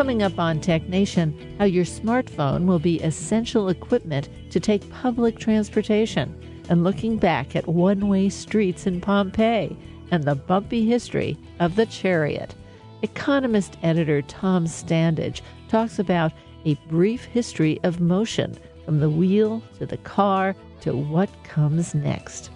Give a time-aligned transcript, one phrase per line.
[0.00, 5.38] Coming up on Tech Nation, how your smartphone will be essential equipment to take public
[5.38, 6.34] transportation,
[6.70, 9.76] and looking back at one way streets in Pompeii
[10.10, 12.54] and the bumpy history of the chariot.
[13.02, 16.32] Economist editor Tom Standage talks about
[16.64, 22.48] a brief history of motion from the wheel to the car to what comes next.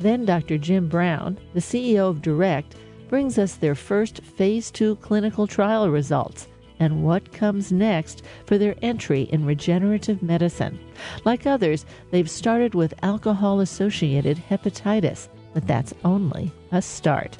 [0.00, 0.58] Then Dr.
[0.58, 2.74] Jim Brown, the CEO of DURECT,
[3.08, 6.48] brings us their first phase 2 clinical trial results
[6.80, 10.80] and what comes next for their entry in regenerative medicine.
[11.24, 17.36] Like others, they've started with alcohol associated hepatitis, but that's only a start.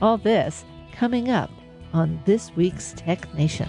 [0.00, 1.50] All this coming up
[1.92, 3.68] on this week's Tech Nation.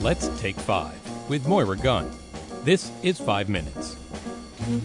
[0.00, 0.96] Let's take five
[1.28, 2.10] with Moira Gunn.
[2.64, 4.07] This is Five Minutes.
[4.68, 4.82] In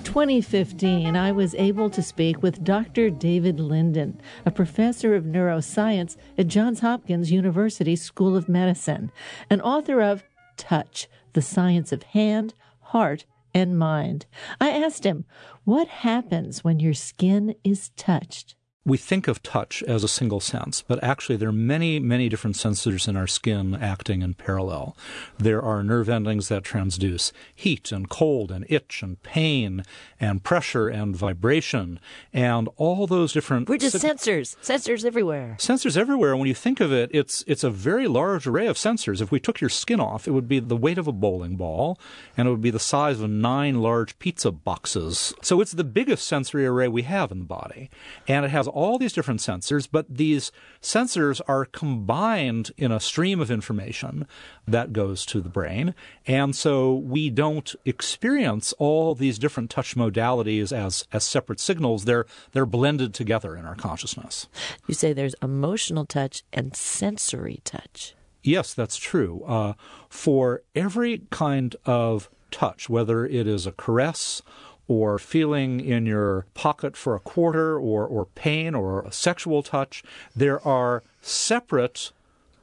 [0.00, 3.08] 2015, I was able to speak with Dr.
[3.08, 9.12] David Linden, a professor of neuroscience at Johns Hopkins University School of Medicine,
[9.48, 10.24] and author of
[10.56, 14.26] Touch, the Science of Hand, Heart, and Mind.
[14.60, 15.24] I asked him,
[15.62, 18.56] What happens when your skin is touched?
[18.86, 22.54] We think of touch as a single sense, but actually there are many, many different
[22.54, 24.96] sensors in our skin acting in parallel.
[25.38, 29.82] There are nerve endings that transduce heat and cold and itch and pain
[30.20, 31.98] and pressure and vibration
[32.32, 33.68] and all those different.
[33.68, 35.56] We're just sensors, sensors everywhere.
[35.58, 36.36] Sensors everywhere.
[36.36, 39.20] When you think of it, it's it's a very large array of sensors.
[39.20, 41.98] If we took your skin off, it would be the weight of a bowling ball,
[42.36, 45.34] and it would be the size of nine large pizza boxes.
[45.42, 47.90] So it's the biggest sensory array we have in the body,
[48.28, 53.40] and it has all these different sensors, but these sensors are combined in a stream
[53.40, 54.26] of information
[54.68, 55.94] that goes to the brain.
[56.26, 62.04] And so we don't experience all these different touch modalities as, as separate signals.
[62.04, 64.46] They're, they're blended together in our consciousness.
[64.86, 68.14] You say there's emotional touch and sensory touch.
[68.42, 69.42] Yes, that's true.
[69.44, 69.72] Uh,
[70.10, 74.42] for every kind of touch, whether it is a caress
[74.88, 80.02] or feeling in your pocket for a quarter or, or pain or a sexual touch,
[80.34, 82.12] there are separate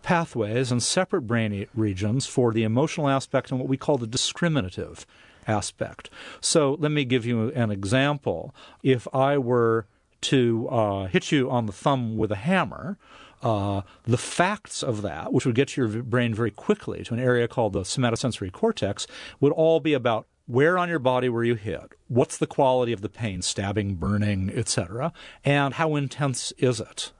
[0.03, 5.05] pathways and separate brain regions for the emotional aspect and what we call the discriminative
[5.47, 6.09] aspect.
[6.41, 8.53] So let me give you an example.
[8.81, 9.85] If I were
[10.21, 12.97] to uh, hit you on the thumb with a hammer,
[13.41, 17.19] uh, the facts of that, which would get to your brain very quickly to an
[17.19, 19.05] area called the somatosensory cortex,
[19.41, 21.93] would all be about where on your body were you hit?
[22.07, 27.11] What's the quality of the pain, stabbing, burning, etc., and how intense is it?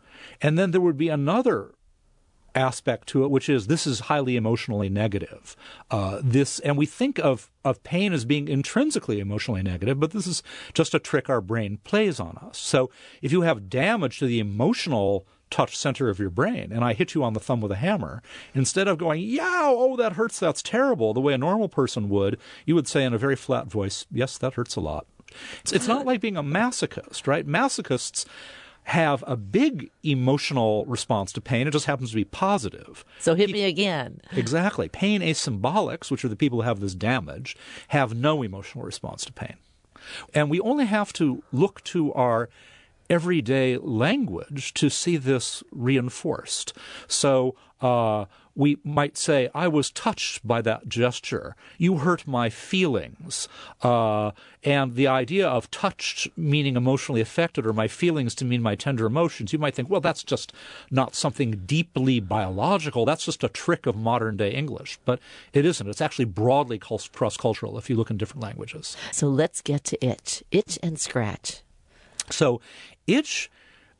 [0.41, 1.73] And then there would be another
[2.56, 5.56] aspect to it, which is this is highly emotionally negative.
[5.89, 10.28] Uh, this, and we think of of pain as being intrinsically emotionally negative, but this
[10.28, 12.57] is just a trick our brain plays on us.
[12.57, 12.89] So
[13.22, 17.13] if you have damage to the emotional touch center of your brain and I hit
[17.13, 18.23] you on the thumb with a hammer,
[18.55, 22.39] instead of going, yow, oh, that hurts, that's terrible, the way a normal person would,
[22.65, 25.05] you would say in a very flat voice, yes, that hurts a lot.
[25.61, 27.45] It's, it's not like being a masochist, right?
[27.45, 28.25] Masochists
[28.85, 31.67] have a big emotional response to pain.
[31.67, 33.05] It just happens to be positive.
[33.19, 34.21] So hit me again.
[34.31, 34.89] Exactly.
[34.89, 37.55] Pain asymbolics, which are the people who have this damage,
[37.89, 39.55] have no emotional response to pain.
[40.33, 42.49] And we only have to look to our
[43.09, 46.73] everyday language to see this reinforced.
[47.07, 48.25] So uh,
[48.55, 51.55] we might say, I was touched by that gesture.
[51.77, 53.49] You hurt my feelings.
[53.81, 54.31] Uh,
[54.63, 59.05] and the idea of touched meaning emotionally affected or my feelings to mean my tender
[59.05, 60.53] emotions, you might think, well, that's just
[60.91, 63.05] not something deeply biological.
[63.05, 64.99] That's just a trick of modern day English.
[65.03, 65.19] But
[65.51, 65.87] it isn't.
[65.87, 68.95] It's actually broadly cross cultural if you look in different languages.
[69.11, 70.43] So let's get to itch.
[70.51, 71.63] Itch and scratch.
[72.29, 72.61] So
[73.07, 73.50] itch,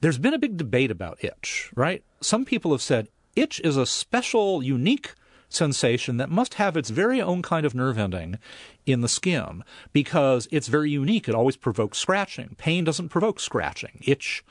[0.02, 2.04] there's been a big debate about itch, right?
[2.22, 5.14] Some people have said itch is a special, unique
[5.50, 8.40] sensation that must have its very own kind of nerve ending
[8.86, 9.64] in the skin
[9.94, 11.30] because it's very unique.
[11.30, 12.56] It always provokes scratching.
[12.58, 14.02] Pain doesn't provoke scratching.
[14.02, 14.44] Itch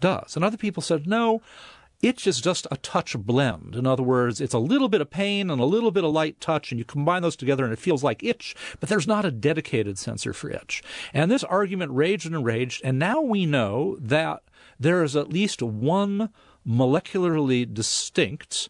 [0.00, 0.34] does.
[0.36, 1.40] And other people said, no,
[2.02, 3.76] itch is just a touch blend.
[3.76, 6.40] In other words, it's a little bit of pain and a little bit of light
[6.40, 9.30] touch, and you combine those together and it feels like itch, but there's not a
[9.30, 10.82] dedicated sensor for itch.
[11.12, 14.42] And this argument raged and raged, and now we know that
[14.78, 16.30] there is at least one
[16.66, 18.68] molecularly distinct,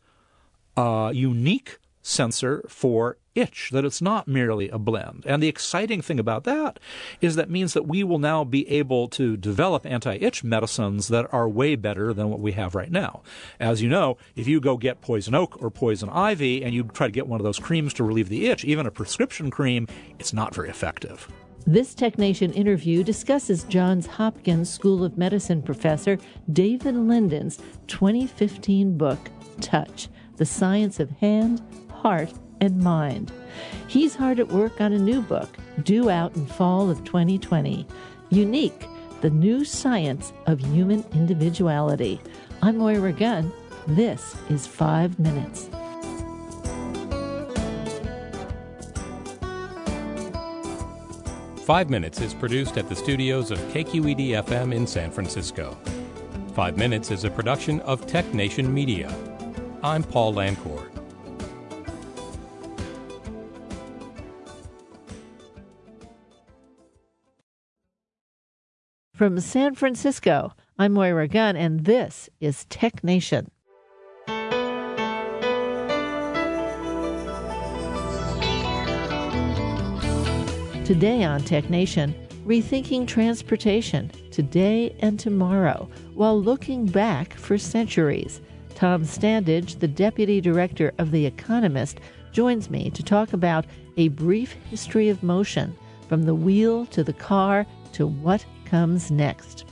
[0.77, 5.25] uh, unique sensor for itch, that it's not merely a blend.
[5.27, 6.79] And the exciting thing about that
[7.21, 11.33] is that means that we will now be able to develop anti itch medicines that
[11.33, 13.23] are way better than what we have right now.
[13.59, 17.07] As you know, if you go get poison oak or poison ivy and you try
[17.07, 19.87] to get one of those creams to relieve the itch, even a prescription cream,
[20.19, 21.29] it's not very effective.
[21.67, 26.19] This Technation interview discusses Johns Hopkins School of Medicine professor
[26.53, 29.19] David Linden's 2015 book,
[29.61, 31.63] Touch The Science of Hand,
[31.93, 33.33] Heart, and Mind.
[33.87, 35.49] He's hard at work on a new book,
[35.83, 37.87] due out in fall of 2020.
[38.31, 38.87] Unique
[39.21, 42.21] The New Science of Human Individuality.
[42.63, 43.53] I'm Moira Gunn.
[43.87, 45.69] This is Five Minutes.
[51.65, 55.77] Five Minutes is produced at the studios of KQED FM in San Francisco.
[56.55, 59.15] Five Minutes is a production of Tech Nation Media.
[59.83, 60.70] I'm Paul Lancourt.
[69.21, 73.51] From San Francisco, I'm Moira Gunn, and this is Tech Nation.
[80.87, 82.15] Today on Tech Nation,
[82.47, 88.41] rethinking transportation today and tomorrow while looking back for centuries.
[88.75, 92.01] Tom Standage, the deputy director of The Economist,
[92.33, 93.67] joins me to talk about
[93.99, 95.77] a brief history of motion
[96.09, 99.65] from the wheel to the car to what comes next.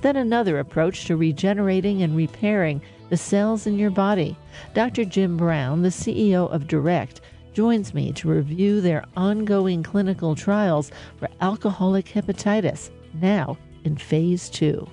[0.00, 2.80] Then another approach to regenerating and repairing
[3.10, 4.36] the cells in your body.
[4.74, 5.04] Dr.
[5.04, 7.20] Jim Brown, the CEO of DURECT,
[7.52, 14.86] joins me to review their ongoing clinical trials for alcoholic hepatitis, now in phase two.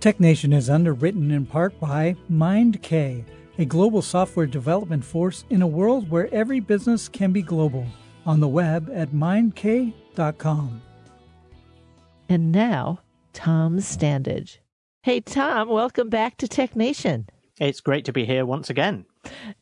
[0.00, 3.24] TechNation is underwritten in part by MindK,
[3.58, 7.86] a global software development force in a world where every business can be global.
[8.26, 10.82] On the web at mindk.com.
[12.28, 13.00] And now,
[13.32, 14.58] Tom Standage.
[15.02, 17.28] Hey, Tom, welcome back to TechNation.
[17.60, 19.04] It's great to be here once again.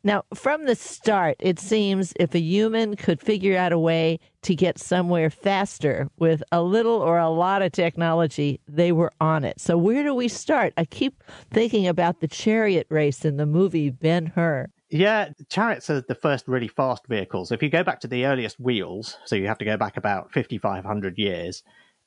[0.05, 4.55] Now, from the start, it seems if a human could figure out a way to
[4.55, 9.61] get somewhere faster with a little or a lot of technology, they were on it.
[9.61, 10.73] So, where do we start?
[10.77, 14.69] I keep thinking about the chariot race in the movie Ben Hur.
[14.89, 17.51] Yeah, chariots are the first really fast vehicles.
[17.51, 20.33] If you go back to the earliest wheels, so you have to go back about
[20.33, 21.63] 5,500 years,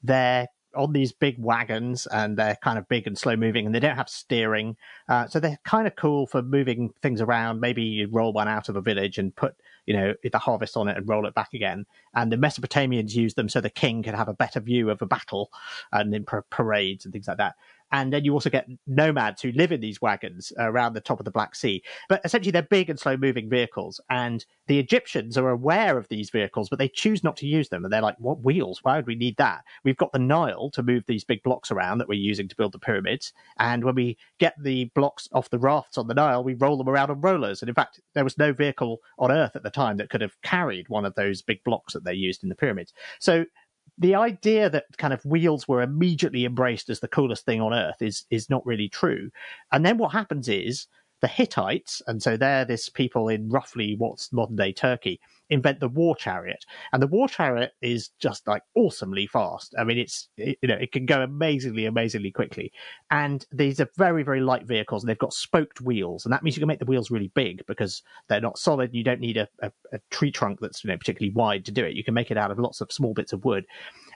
[0.05, 3.79] they're on these big wagons and they're kind of big and slow moving and they
[3.79, 4.75] don't have steering.
[5.07, 7.59] Uh, so they're kind of cool for moving things around.
[7.59, 9.55] Maybe you roll one out of a village and put,
[9.85, 11.85] you know, the harvest on it and roll it back again.
[12.13, 15.05] And the Mesopotamians used them so the king could have a better view of a
[15.05, 15.49] battle
[15.91, 17.55] and in parades and things like that.
[17.95, 21.23] And then you also get nomads who live in these wagons around the top of
[21.23, 21.81] the Black Sea.
[22.09, 24.01] But essentially, they're big and slow moving vehicles.
[24.09, 27.85] And the Egyptians are aware of these vehicles, but they choose not to use them.
[27.85, 28.79] And they're like, what wheels?
[28.83, 29.63] Why would we need that?
[29.85, 32.73] We've got the Nile to move these big blocks around that we're using to build
[32.73, 33.31] the pyramids.
[33.59, 36.89] And when we get the blocks off the rafts on the Nile, we roll them
[36.89, 37.61] around on rollers.
[37.61, 40.35] And in fact, there was no vehicle on Earth at the time that could have
[40.41, 42.91] carried one of those big blocks that they used in the pyramids.
[43.19, 43.45] So
[43.97, 48.01] the idea that kind of wheels were immediately embraced as the coolest thing on earth
[48.01, 49.29] is is not really true.
[49.71, 50.87] And then what happens is
[51.21, 55.19] the Hittites, and so they're this people in roughly what's modern day Turkey,
[55.49, 59.75] invent the war chariot, and the war chariot is just like awesomely fast.
[59.77, 62.71] I mean, it's it, you know it can go amazingly, amazingly quickly,
[63.11, 66.55] and these are very, very light vehicles, and they've got spoked wheels, and that means
[66.55, 68.93] you can make the wheels really big because they're not solid.
[68.93, 71.85] You don't need a, a, a tree trunk that's you know particularly wide to do
[71.85, 71.95] it.
[71.95, 73.65] You can make it out of lots of small bits of wood,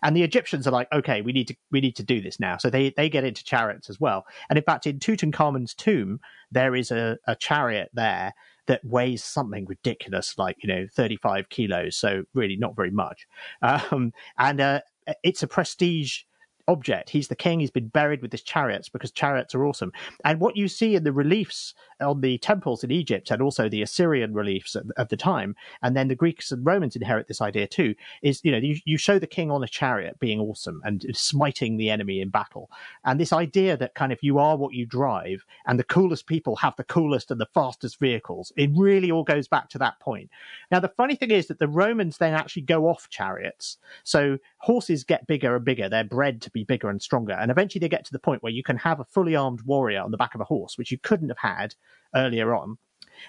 [0.04, 2.58] and the Egyptians are like, okay, we need to we need to do this now.
[2.58, 4.26] So they they get into chariots as well.
[4.50, 6.20] And in fact, in Tutankhamun's tomb,
[6.52, 8.34] there is a, a chariot there
[8.70, 11.98] that weighs something ridiculous, like you know, 35 kilos.
[11.98, 13.28] So really, not very much.
[13.64, 14.82] Um, and uh,
[15.24, 16.22] it's a prestige
[16.68, 17.10] object.
[17.10, 17.60] He's the king.
[17.60, 19.92] He's been buried with his chariots because chariots are awesome.
[20.24, 23.82] And what you see in the reliefs on the temples in Egypt and also the
[23.82, 27.96] Assyrian reliefs of the time, and then the Greeks and Romans inherit this idea too,
[28.22, 31.78] is, you know, you, you show the king on a chariot being awesome and smiting
[31.78, 32.70] the enemy in battle.
[33.06, 36.56] And this idea that kind of you are what you drive and the coolest people
[36.58, 40.30] have the coolest and the fastest vehicles, it really all goes back to that point.
[40.72, 43.78] Now, the funny thing is that the Romans then actually go off chariots.
[44.04, 45.90] So horses get bigger and bigger.
[45.90, 47.34] They're bred to be bigger and stronger.
[47.34, 50.02] And eventually they get to the point where you can have a fully armed warrior
[50.02, 51.76] on the back of a horse, which you couldn't have had
[52.16, 52.78] earlier on.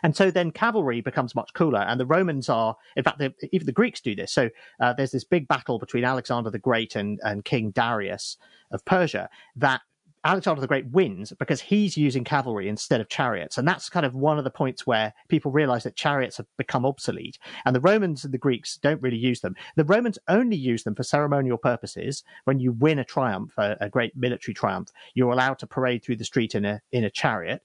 [0.02, 1.80] And so then cavalry becomes much cooler.
[1.80, 4.32] And the Romans are, in fact, even the Greeks do this.
[4.32, 8.36] So uh, there's this big battle between Alexander the Great and, and King Darius
[8.70, 9.80] of Persia that
[10.22, 13.56] Alexander the Great wins because he's using cavalry instead of chariots.
[13.56, 16.84] And that's kind of one of the points where people realize that chariots have become
[16.84, 17.38] obsolete.
[17.64, 19.56] And the Romans and the Greeks don't really use them.
[19.76, 22.22] The Romans only use them for ceremonial purposes.
[22.44, 26.16] When you win a triumph, a, a great military triumph, you're allowed to parade through
[26.16, 27.62] the street in a, in a chariot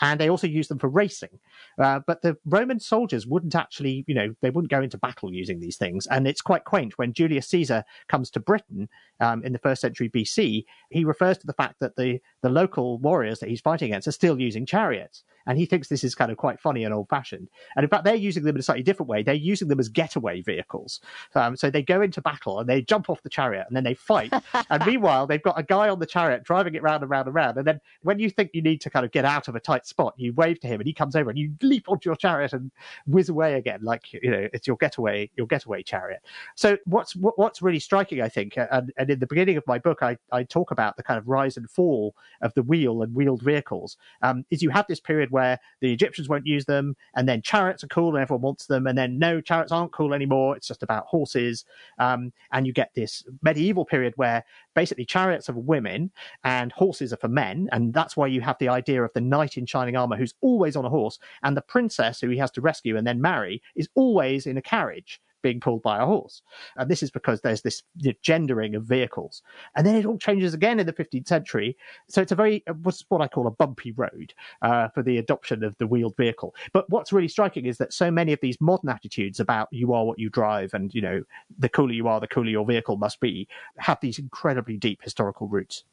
[0.00, 1.38] and they also use them for racing.
[1.78, 5.60] Uh, but the Roman soldiers wouldn't actually, you know, they wouldn't go into battle using
[5.60, 6.06] these things.
[6.06, 8.88] And it's quite quaint when Julius Caesar comes to Britain
[9.20, 12.98] um, in the first century BC, he refers to the fact that the, the local
[12.98, 15.24] warriors that he's fighting against are still using chariots.
[15.48, 17.48] And he thinks this is kind of quite funny and old fashioned.
[17.74, 19.22] And in fact, they're using them in a slightly different way.
[19.22, 21.00] They're using them as getaway vehicles.
[21.34, 23.94] Um, so they go into battle and they jump off the chariot and then they
[23.94, 24.30] fight.
[24.70, 27.34] and meanwhile, they've got a guy on the chariot driving it round and round and
[27.34, 27.56] round.
[27.56, 29.86] And then when you think you need to kind of get out of a tight
[29.88, 32.52] spot, you wave to him and he comes over and you leap onto your chariot
[32.52, 32.70] and
[33.06, 36.20] whiz away again, like you know it's your getaway your getaway chariot.
[36.54, 39.78] So what's what, what's really striking, I think, and, and in the beginning of my
[39.78, 43.14] book, I, I talk about the kind of rise and fall of the wheel and
[43.14, 43.96] wheeled vehicles.
[44.22, 47.82] Um, is you have this period where the Egyptians won't use them, and then chariots
[47.84, 50.56] are cool and everyone wants them, and then no, chariots aren't cool anymore.
[50.56, 51.64] It's just about horses,
[51.98, 56.10] um, and you get this medieval period where basically chariots are for women
[56.44, 59.56] and horses are for men, and that's why you have the idea of the knight
[59.56, 62.60] in shining armor who's always on a horse, and the princess who he has to
[62.60, 66.42] rescue and then marry is always in a carriage being pulled by a horse.
[66.76, 67.82] And this is because there's this
[68.22, 69.42] gendering of vehicles.
[69.76, 71.76] And then it all changes again in the 15th century.
[72.08, 75.62] So it's a very, what's what I call a bumpy road uh, for the adoption
[75.62, 76.54] of the wheeled vehicle.
[76.72, 80.04] But what's really striking is that so many of these modern attitudes about you are
[80.04, 81.22] what you drive and, you know,
[81.58, 83.46] the cooler you are, the cooler your vehicle must be,
[83.78, 85.84] have these incredibly deep historical roots.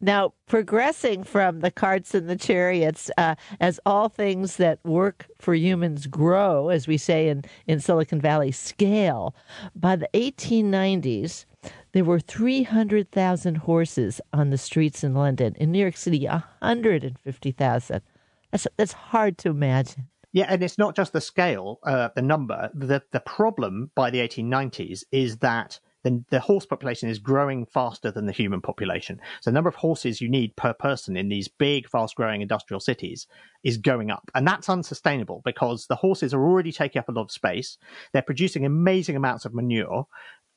[0.00, 5.54] Now, progressing from the carts and the chariots, uh, as all things that work for
[5.54, 9.34] humans grow, as we say in, in Silicon Valley, scale,
[9.74, 11.44] by the 1890s,
[11.92, 15.54] there were 300,000 horses on the streets in London.
[15.58, 18.02] In New York City, 150,000.
[18.50, 20.08] That's, that's hard to imagine.
[20.32, 22.70] Yeah, and it's not just the scale, uh, the number.
[22.74, 28.10] The, the problem by the 1890s is that then the horse population is growing faster
[28.10, 29.20] than the human population.
[29.40, 32.80] So the number of horses you need per person in these big, fast growing industrial
[32.80, 33.26] cities
[33.62, 34.30] is going up.
[34.34, 37.78] And that's unsustainable because the horses are already taking up a lot of space.
[38.12, 40.06] They're producing amazing amounts of manure,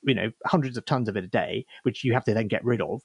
[0.04, 2.66] you know, hundreds of tons of it a day, which you have to then get
[2.66, 3.02] rid of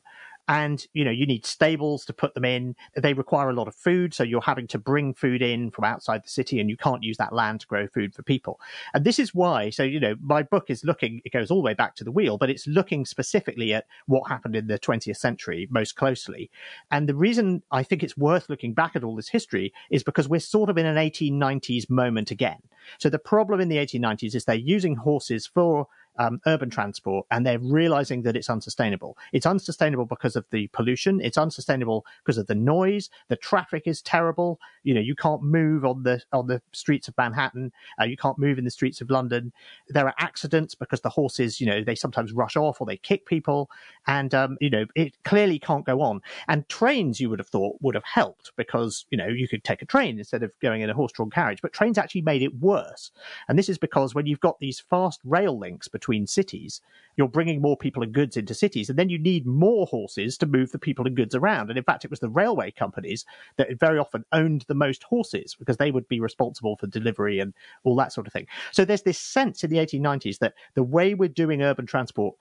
[0.50, 2.74] and you know you need stables to put them in.
[2.96, 6.24] They require a lot of food so you're having to bring food in from outside
[6.24, 8.60] the city and you can't use that land to grow food for people.
[8.92, 11.66] And this is why so you know my book is looking it goes all the
[11.66, 15.16] way back to the wheel but it's looking specifically at what happened in the 20th
[15.16, 16.50] century most closely.
[16.90, 20.28] And the reason i think it's worth looking back at all this history is because
[20.28, 22.58] we're sort of in an 1890s moment again.
[22.98, 25.86] So the problem in the 1890s is they're using horses for
[26.18, 29.16] um, urban transport and they're realizing that it's unsustainable.
[29.32, 31.20] It's unsustainable because of the pollution.
[31.20, 33.10] It's unsustainable because of the noise.
[33.28, 34.60] The traffic is terrible.
[34.82, 37.72] You know, you can't move on the on the streets of Manhattan.
[38.00, 39.52] Uh, you can't move in the streets of London.
[39.88, 43.26] There are accidents because the horses, you know, they sometimes rush off or they kick
[43.26, 43.70] people,
[44.06, 46.20] and um, you know, it clearly can't go on.
[46.48, 49.82] And trains, you would have thought, would have helped because you know you could take
[49.82, 51.62] a train instead of going in a horse-drawn carriage.
[51.62, 53.10] But trains actually made it worse.
[53.48, 56.80] And this is because when you've got these fast rail links between cities,
[57.16, 60.46] you're bringing more people and goods into cities, and then you need more horses to
[60.46, 61.68] move the people and goods around.
[61.68, 63.26] And in fact, it was the railway companies
[63.56, 67.52] that very often owned the most horses because they would be responsible for delivery and
[67.84, 68.46] all that sort of thing.
[68.72, 72.36] So there's this sense in the 1890s that the way we're doing urban transport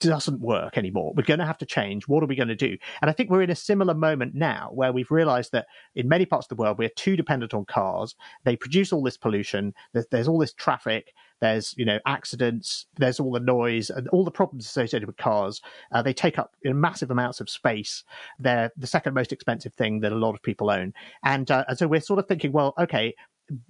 [0.00, 1.12] doesn't work anymore.
[1.14, 2.08] We're going to have to change.
[2.08, 2.76] What are we going to do?
[3.02, 6.24] And I think we're in a similar moment now where we've realized that in many
[6.24, 8.14] parts of the world, we're too dependent on cars.
[8.44, 9.74] They produce all this pollution.
[10.10, 11.12] There's all this traffic.
[11.40, 12.86] There's, you know, accidents.
[12.96, 15.60] There's all the noise and all the problems associated with cars.
[15.92, 18.04] Uh, they take up massive amounts of space.
[18.38, 20.92] They're the second most expensive thing that a lot of people own.
[21.22, 23.14] And, uh, and so we're sort of thinking, well, okay,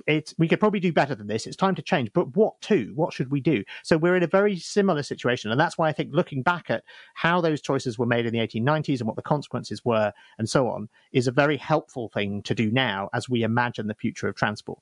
[0.07, 1.47] it's we could probably do better than this.
[1.47, 2.13] It's time to change.
[2.13, 2.93] But what to?
[2.95, 3.65] What should we do?
[3.83, 6.85] So we're in a very similar situation, and that's why I think looking back at
[7.15, 10.69] how those choices were made in the 1890s and what the consequences were, and so
[10.69, 14.37] on, is a very helpful thing to do now as we imagine the future of
[14.37, 14.79] transport.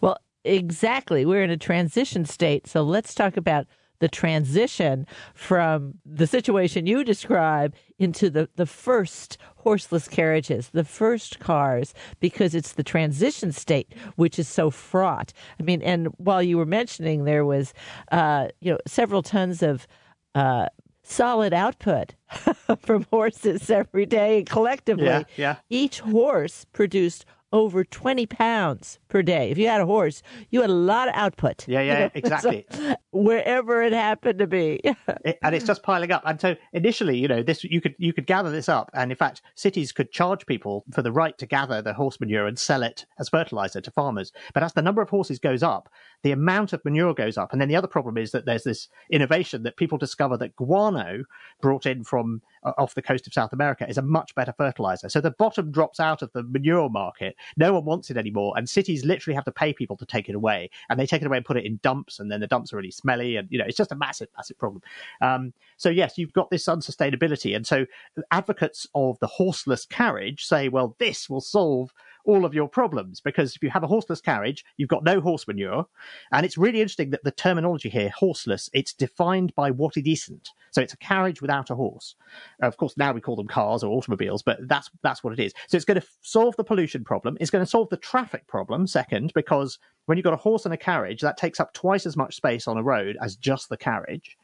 [0.00, 1.24] Well, exactly.
[1.24, 3.66] We're in a transition state, so let's talk about
[4.00, 11.38] the transition from the situation you describe into the, the first horseless carriages, the first
[11.38, 15.32] cars, because it's the transition state which is so fraught.
[15.58, 17.72] I mean, and while you were mentioning there was,
[18.10, 19.86] uh, you know, several tons of
[20.34, 20.66] uh,
[21.02, 22.14] solid output
[22.80, 25.04] from horses every day collectively.
[25.04, 25.56] Yeah, yeah.
[25.68, 29.50] Each horse produced over 20 pounds per day.
[29.50, 31.66] If you had a horse, you had a lot of output.
[31.66, 32.10] Yeah, yeah, you know?
[32.14, 32.66] exactly.
[32.70, 34.80] So, wherever it happened to be.
[35.24, 36.22] it, and it's just piling up.
[36.24, 39.16] And so initially, you know, this you could you could gather this up, and in
[39.16, 42.82] fact, cities could charge people for the right to gather the horse manure and sell
[42.82, 44.32] it as fertilizer to farmers.
[44.54, 45.88] But as the number of horses goes up,
[46.22, 47.52] the amount of manure goes up.
[47.52, 51.24] And then the other problem is that there's this innovation that people discover that guano
[51.60, 55.08] brought in from uh, off the coast of South America is a much better fertilizer.
[55.08, 57.36] So the bottom drops out of the manure market.
[57.56, 58.52] No one wants it anymore.
[58.56, 60.70] And cities literally have to pay people to take it away.
[60.88, 62.20] And they take it away and put it in dumps.
[62.20, 63.36] And then the dumps are really smelly.
[63.36, 64.82] And, you know, it's just a massive, massive problem.
[65.20, 67.56] Um, so, yes, you've got this unsustainability.
[67.56, 67.86] And so
[68.30, 71.92] advocates of the horseless carriage say, well, this will solve
[72.24, 75.46] all of your problems because if you have a horseless carriage, you've got no horse
[75.46, 75.86] manure.
[76.32, 80.50] And it's really interesting that the terminology here, horseless, it's defined by what it isn't.
[80.72, 82.14] So it's a carriage without a horse.
[82.62, 85.52] Of course, now we call them cars or automobiles, but that's that's what it is.
[85.68, 87.36] So it's going to solve the pollution problem.
[87.40, 90.74] It's going to solve the traffic problem second, because when you've got a horse and
[90.74, 93.76] a carriage, that takes up twice as much space on a road as just the
[93.76, 94.36] carriage.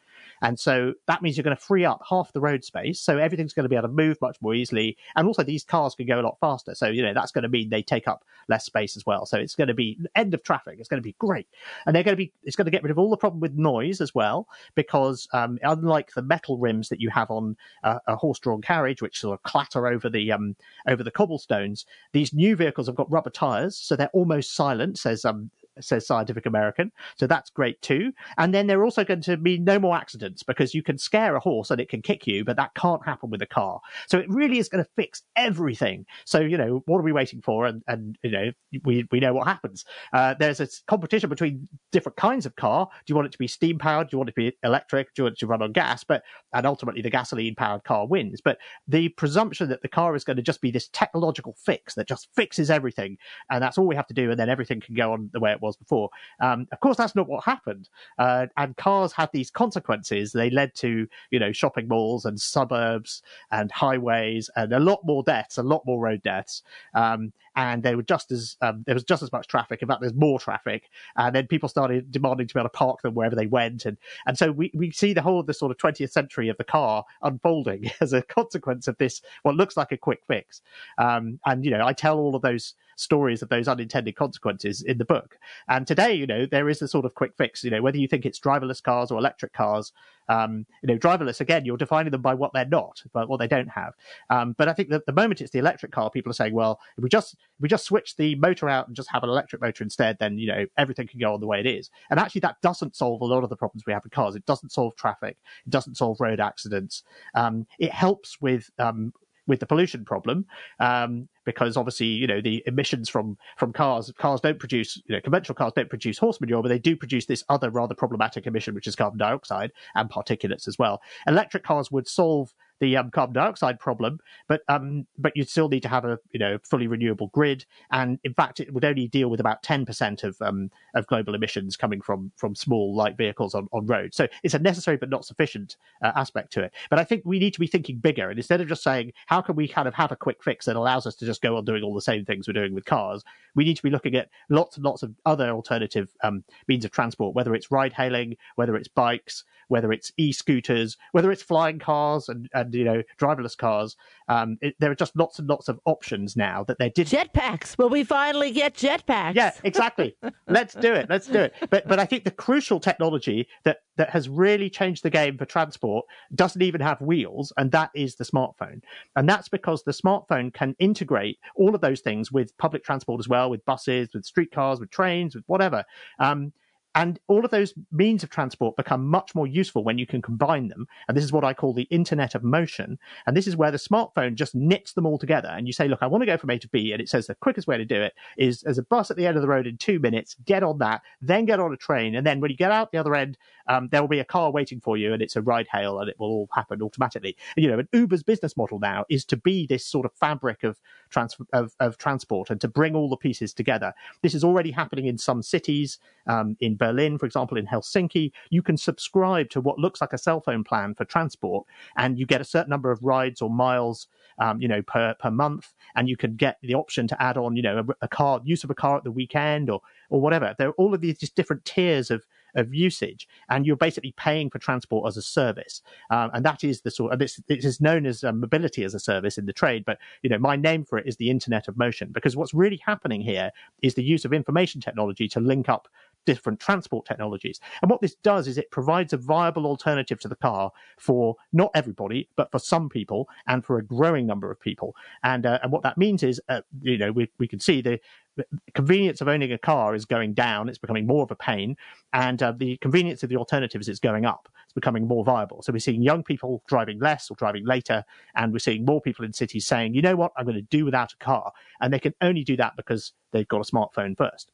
[0.42, 3.00] And so that means you're going to free up half the road space.
[3.00, 4.96] So everything's going to be able to move much more easily.
[5.14, 6.74] And also these cars can go a lot faster.
[6.74, 9.26] So, you know, that's going to mean they take up less space as well.
[9.26, 10.76] So it's going to be end of traffic.
[10.78, 11.48] It's going to be great.
[11.86, 13.54] And they're going to be, it's going to get rid of all the problem with
[13.54, 18.16] noise as well, because um, unlike the metal rims that you have on uh, a
[18.16, 20.54] horse drawn carriage, which sort of clatter over the, um,
[20.86, 23.76] over the cobblestones, these new vehicles have got rubber tires.
[23.76, 26.92] So they're almost silent, says um, says Scientific American.
[27.18, 28.12] So that's great too.
[28.38, 31.36] And then there are also going to be no more accidents because you can scare
[31.36, 33.80] a horse and it can kick you, but that can't happen with a car.
[34.08, 36.06] So it really is going to fix everything.
[36.24, 37.66] So, you know, what are we waiting for?
[37.66, 38.52] And, and you know,
[38.84, 39.84] we, we know what happens.
[40.12, 42.88] Uh, there's a competition between different kinds of car.
[43.06, 44.08] Do you want it to be steam powered?
[44.08, 45.14] Do you want it to be electric?
[45.14, 46.04] Do you want it to run on gas?
[46.04, 48.40] But, and ultimately the gasoline powered car wins.
[48.40, 52.08] But the presumption that the car is going to just be this technological fix that
[52.08, 53.16] just fixes everything
[53.50, 55.52] and that's all we have to do and then everything can go on the way
[55.52, 56.10] it was before.
[56.40, 57.88] Um, of course, that's not what happened.
[58.18, 60.32] Uh, and cars had these consequences.
[60.32, 65.22] They led to, you know, shopping malls and suburbs and highways and a lot more
[65.22, 66.62] deaths, a lot more road deaths.
[66.94, 69.80] Um, and they were just as um, there was just as much traffic.
[69.80, 73.00] In fact, there's more traffic, and then people started demanding to be able to park
[73.02, 73.96] them wherever they went, and
[74.26, 76.64] and so we we see the whole of the sort of 20th century of the
[76.64, 80.60] car unfolding as a consequence of this what looks like a quick fix.
[80.98, 84.98] Um, and you know, I tell all of those stories of those unintended consequences in
[84.98, 85.38] the book.
[85.68, 87.62] And today, you know, there is a sort of quick fix.
[87.62, 89.92] You know, whether you think it's driverless cars or electric cars,
[90.28, 93.46] um, you know, driverless again, you're defining them by what they're not, but what they
[93.46, 93.94] don't have.
[94.30, 96.80] Um, but I think that the moment it's the electric car, people are saying, well,
[96.96, 99.62] if we just if we just switch the motor out and just have an electric
[99.62, 101.90] motor instead, then you know everything can go on the way it is.
[102.10, 104.34] And actually, that doesn't solve a lot of the problems we have with cars.
[104.34, 105.36] It doesn't solve traffic.
[105.66, 107.04] It doesn't solve road accidents.
[107.34, 109.12] Um, it helps with um,
[109.46, 110.44] with the pollution problem
[110.80, 115.20] um, because obviously you know the emissions from from cars cars don't produce you know
[115.20, 118.74] conventional cars don't produce horse manure but they do produce this other rather problematic emission
[118.74, 121.00] which is carbon dioxide and particulates as well.
[121.26, 125.82] Electric cars would solve the um, carbon dioxide problem, but um, but you'd still need
[125.82, 129.28] to have a you know fully renewable grid, and in fact, it would only deal
[129.28, 133.54] with about ten percent of um, of global emissions coming from from small light vehicles
[133.54, 134.16] on on roads.
[134.16, 136.72] So it's a necessary but not sufficient uh, aspect to it.
[136.90, 139.40] But I think we need to be thinking bigger, and instead of just saying how
[139.40, 141.64] can we kind of have a quick fix that allows us to just go on
[141.64, 144.28] doing all the same things we're doing with cars, we need to be looking at
[144.50, 148.76] lots and lots of other alternative um, means of transport, whether it's ride hailing, whether
[148.76, 153.96] it's bikes, whether it's e-scooters, whether it's flying cars and, and you know driverless cars.
[154.28, 157.06] Um, it, there are just lots and lots of options now that they did.
[157.06, 157.78] Jetpacks.
[157.78, 159.34] Will we finally get jetpacks?
[159.34, 160.16] Yeah, exactly.
[160.48, 161.08] Let's do it.
[161.08, 161.54] Let's do it.
[161.70, 165.44] But but I think the crucial technology that that has really changed the game for
[165.44, 168.82] transport doesn't even have wheels, and that is the smartphone.
[169.14, 173.28] And that's because the smartphone can integrate all of those things with public transport as
[173.28, 175.84] well, with buses, with streetcars, with trains, with whatever.
[176.18, 176.52] Um,
[176.96, 180.68] and all of those means of transport become much more useful when you can combine
[180.68, 180.88] them.
[181.06, 182.98] And this is what I call the internet of motion.
[183.26, 185.50] And this is where the smartphone just knits them all together.
[185.50, 186.92] And you say, look, I want to go from A to B.
[186.92, 189.26] And it says the quickest way to do it is there's a bus at the
[189.26, 192.14] end of the road in two minutes, get on that, then get on a train.
[192.14, 193.36] And then when you get out the other end,
[193.68, 196.08] um, there will be a car waiting for you and it's a ride hail and
[196.08, 197.36] it will all happen automatically.
[197.56, 200.64] And, you know, an Uber's business model now is to be this sort of fabric
[200.64, 200.80] of,
[201.10, 203.92] trans- of, of transport and to bring all the pieces together.
[204.22, 206.85] This is already happening in some cities, um, in Berlin,
[207.18, 210.94] for example, in Helsinki, you can subscribe to what looks like a cell phone plan
[210.94, 214.82] for transport, and you get a certain number of rides or miles, um, you know,
[214.82, 218.04] per per month, and you can get the option to add on, you know, a,
[218.04, 220.54] a car use of a car at the weekend or or whatever.
[220.58, 222.24] There are all of these just different tiers of
[222.56, 226.80] of usage, and you're basically paying for transport as a service, um, and that is
[226.80, 229.52] the sort of this, this is known as um, mobility as a service in the
[229.52, 229.84] trade.
[229.84, 232.80] But you know, my name for it is the Internet of Motion because what's really
[232.84, 233.50] happening here
[233.82, 235.86] is the use of information technology to link up
[236.26, 237.60] different transport technologies.
[237.80, 241.70] And what this does is it provides a viable alternative to the car for not
[241.74, 244.94] everybody, but for some people and for a growing number of people.
[245.22, 247.98] And uh, and what that means is, uh, you know, we we can see the,
[248.36, 250.68] the, convenience of owning a car is going down.
[250.68, 251.76] It's becoming more of a pain,
[252.12, 254.48] and uh, the convenience of the alternatives is going up.
[254.64, 255.62] It's becoming more viable.
[255.62, 259.24] So we're seeing young people driving less or driving later, and we're seeing more people
[259.24, 262.00] in cities saying, you know what, I'm going to do without a car, and they
[262.00, 264.52] can only do that because they've got a smartphone first.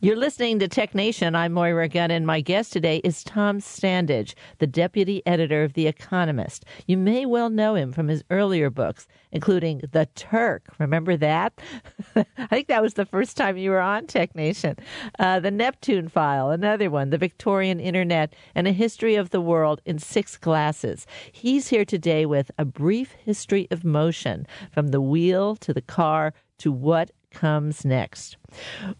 [0.00, 1.34] You're listening to Tech Nation.
[1.34, 5.86] I'm Moira Gunn, and my guest today is Tom Standage, the deputy editor of The
[5.86, 6.64] Economist.
[6.86, 10.62] You may well know him from his earlier books, including The Turk.
[10.78, 11.60] Remember that?
[12.16, 14.76] I think that was the first time you were on Tech Nation.
[15.18, 19.82] Uh, the Neptune File, another one, The Victorian Internet, and a history of the world
[19.84, 21.06] in six glasses.
[21.32, 26.32] He's here today with a brief history of motion from the wheel to the car
[26.58, 28.36] to what comes next.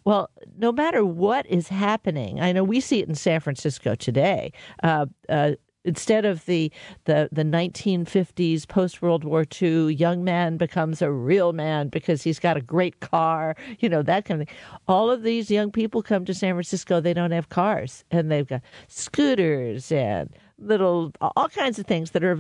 [0.05, 4.53] Well, no matter what is happening, I know we see it in San Francisco today.
[4.81, 5.53] Uh, uh,
[5.85, 6.71] instead of the
[7.05, 12.39] the the 1950s post World War II young man becomes a real man because he's
[12.39, 14.57] got a great car, you know that kind of thing.
[14.87, 17.01] All of these young people come to San Francisco.
[17.01, 22.23] They don't have cars, and they've got scooters and little all kinds of things that
[22.23, 22.39] are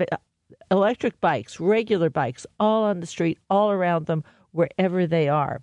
[0.70, 5.61] electric bikes, regular bikes, all on the street, all around them wherever they are.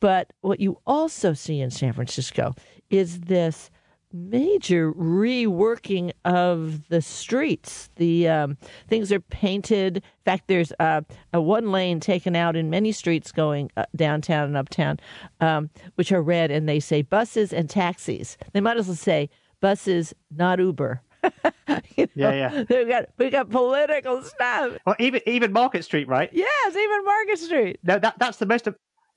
[0.00, 2.54] But what you also see in San Francisco
[2.90, 3.70] is this
[4.12, 7.88] major reworking of the streets.
[7.96, 8.58] The um,
[8.88, 9.98] things are painted.
[9.98, 14.56] In fact, there's a one lane taken out in many streets going uh, downtown and
[14.56, 14.98] uptown,
[15.40, 18.36] um, which are red, and they say buses and taxis.
[18.52, 19.30] They might as well say
[19.60, 21.00] buses, not Uber.
[21.96, 22.64] you know, yeah, yeah.
[22.68, 24.78] We got we got political stuff.
[24.86, 26.30] Well, even even Market Street, right?
[26.32, 27.80] Yes, even Market Street.
[27.82, 28.68] No, that that's the most.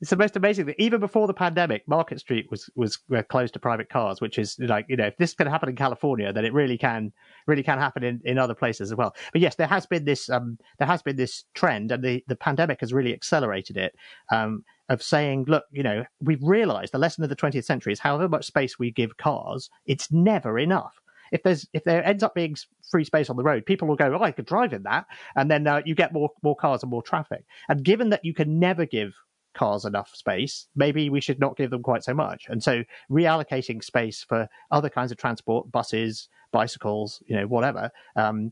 [0.02, 0.76] It's the most amazing thing.
[0.78, 4.58] Even before the pandemic, Market Street was was uh, closed to private cars, which is
[4.60, 7.14] like you know, if this can happen in California, then it really can
[7.48, 9.16] really can happen in, in other places as well.
[9.32, 12.36] But yes, there has been this um there has been this trend, and the the
[12.36, 13.96] pandemic has really accelerated it.
[14.32, 17.98] Um, of saying, look, you know, we've realized the lesson of the 20th century is
[17.98, 21.02] however much space we give cars, it's never enough
[21.36, 22.56] if there's if there ends up being
[22.90, 25.52] free space on the road, people will go, "Oh, I could drive in that," and
[25.52, 27.46] then uh, you get more more cars and more traffic.
[27.70, 29.14] And given that you can never give
[29.54, 32.46] cars enough space, maybe we should not give them quite so much.
[32.48, 38.52] And so reallocating space for other kinds of transport, buses, bicycles, you know, whatever, um,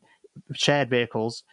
[0.54, 1.44] shared vehicles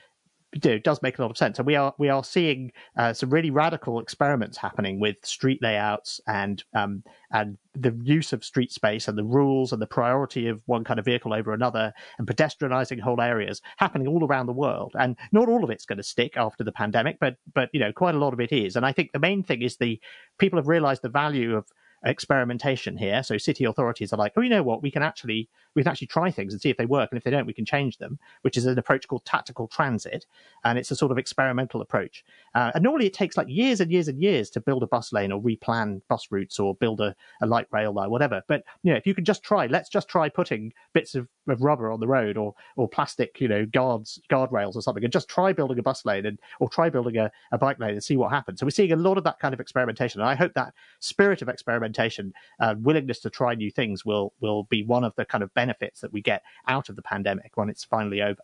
[0.64, 1.58] know, does make a lot of sense.
[1.58, 6.20] And we are we are seeing uh, some really radical experiments happening with street layouts
[6.26, 10.62] and um, and the use of street space and the rules and the priority of
[10.66, 14.92] one kind of vehicle over another and pedestrianizing whole areas happening all around the world.
[14.98, 17.92] And not all of it's going to stick after the pandemic, but but you know
[17.92, 18.76] quite a lot of it is.
[18.76, 20.00] And I think the main thing is the
[20.38, 21.66] people have realized the value of
[22.04, 23.22] experimentation here.
[23.22, 26.08] So city authorities are like, oh, you know what, we can actually we can actually
[26.08, 28.18] try things and see if they work, and if they don't, we can change them.
[28.42, 30.26] Which is an approach called tactical transit,
[30.64, 32.24] and it's a sort of experimental approach.
[32.54, 35.12] Uh, and normally it takes like years and years and years to build a bus
[35.12, 38.42] lane or replan bus routes or build a, a light rail line, whatever.
[38.48, 41.62] But you know, if you could just try, let's just try putting bits of, of
[41.62, 45.28] rubber on the road or or plastic, you know, guards guardrails or something, and just
[45.28, 48.16] try building a bus lane and or try building a, a bike lane and see
[48.16, 48.60] what happens.
[48.60, 51.42] So we're seeing a lot of that kind of experimentation, and I hope that spirit
[51.42, 55.44] of experimentation, uh, willingness to try new things, will will be one of the kind
[55.44, 58.42] of benefits that we get out of the pandemic when it's finally over.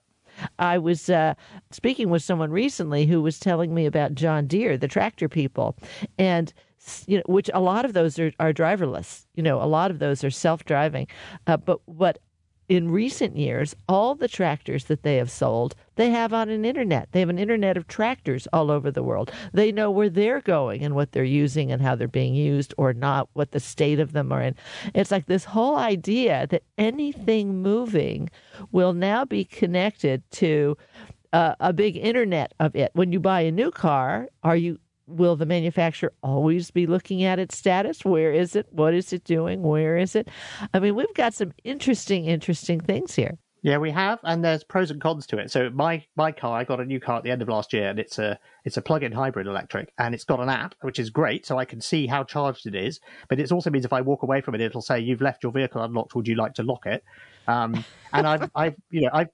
[0.58, 1.34] I was uh,
[1.70, 5.76] speaking with someone recently who was telling me about John Deere, the tractor people,
[6.18, 6.52] and
[7.06, 9.26] you know, which a lot of those are, are driverless.
[9.34, 11.06] You know, a lot of those are self-driving.
[11.46, 12.18] Uh, but what
[12.68, 17.08] in recent years, all the tractors that they have sold, they have on an internet.
[17.12, 19.32] They have an internet of tractors all over the world.
[19.52, 22.92] They know where they're going and what they're using and how they're being used or
[22.92, 24.54] not, what the state of them are in.
[24.94, 28.30] It's like this whole idea that anything moving
[28.72, 30.76] will now be connected to
[31.32, 32.90] uh, a big internet of it.
[32.94, 37.38] When you buy a new car, are you will the manufacturer always be looking at
[37.38, 38.04] its status?
[38.04, 38.66] Where is it?
[38.70, 39.62] What is it doing?
[39.62, 40.28] Where is it?
[40.74, 43.38] I mean, we've got some interesting, interesting things here.
[43.66, 45.50] Yeah, we have, and there's pros and cons to it.
[45.50, 47.88] So my my car, I got a new car at the end of last year,
[47.88, 51.10] and it's a it's a plug-in hybrid electric, and it's got an app which is
[51.10, 53.00] great, so I can see how charged it is.
[53.28, 55.50] But it also means if I walk away from it, it'll say you've left your
[55.50, 56.14] vehicle unlocked.
[56.14, 57.02] Would you like to lock it?
[57.48, 59.30] Um, and I've I've you know I've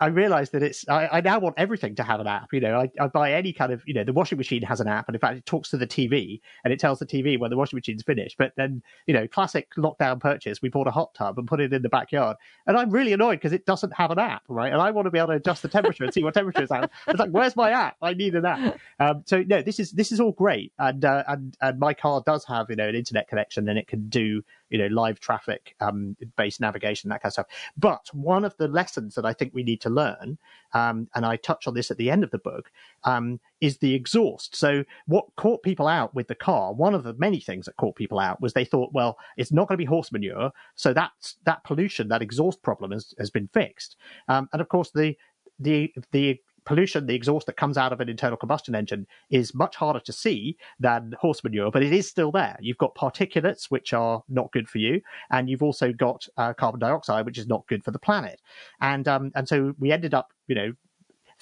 [0.00, 2.48] I realized that it's, I, I, now want everything to have an app.
[2.52, 4.88] You know, I, I, buy any kind of, you know, the washing machine has an
[4.88, 5.08] app.
[5.08, 7.56] And in fact, it talks to the TV and it tells the TV when the
[7.56, 8.38] washing machine's finished.
[8.38, 11.74] But then, you know, classic lockdown purchase, we bought a hot tub and put it
[11.74, 12.38] in the backyard.
[12.66, 14.72] And I'm really annoyed because it doesn't have an app, right?
[14.72, 16.72] And I want to be able to adjust the temperature and see what temperature it's
[16.72, 16.90] at.
[17.06, 17.96] It's like, where's my app?
[18.00, 18.78] I need an app.
[18.98, 20.72] Um, so no, this is, this is all great.
[20.78, 23.86] And, uh, and, and my car does have, you know, an internet connection and it
[23.86, 27.46] can do, you know, live traffic um, based navigation, that kind of stuff.
[27.76, 30.38] But one of the lessons that I think we need to learn,
[30.72, 32.70] um, and I touch on this at the end of the book,
[33.04, 34.56] um, is the exhaust.
[34.56, 37.96] So what caught people out with the car, one of the many things that caught
[37.96, 41.36] people out was they thought, well, it's not going to be horse manure, so that's
[41.44, 43.96] that pollution, that exhaust problem has, has been fixed.
[44.28, 45.16] Um, and of course, the
[45.58, 49.76] the the pollution, the exhaust that comes out of an internal combustion engine is much
[49.76, 52.56] harder to see than horse manure, but it is still there.
[52.60, 56.80] You've got particulates, which are not good for you, and you've also got uh, carbon
[56.80, 58.40] dioxide, which is not good for the planet.
[58.80, 60.72] And um, and so we ended up, you know,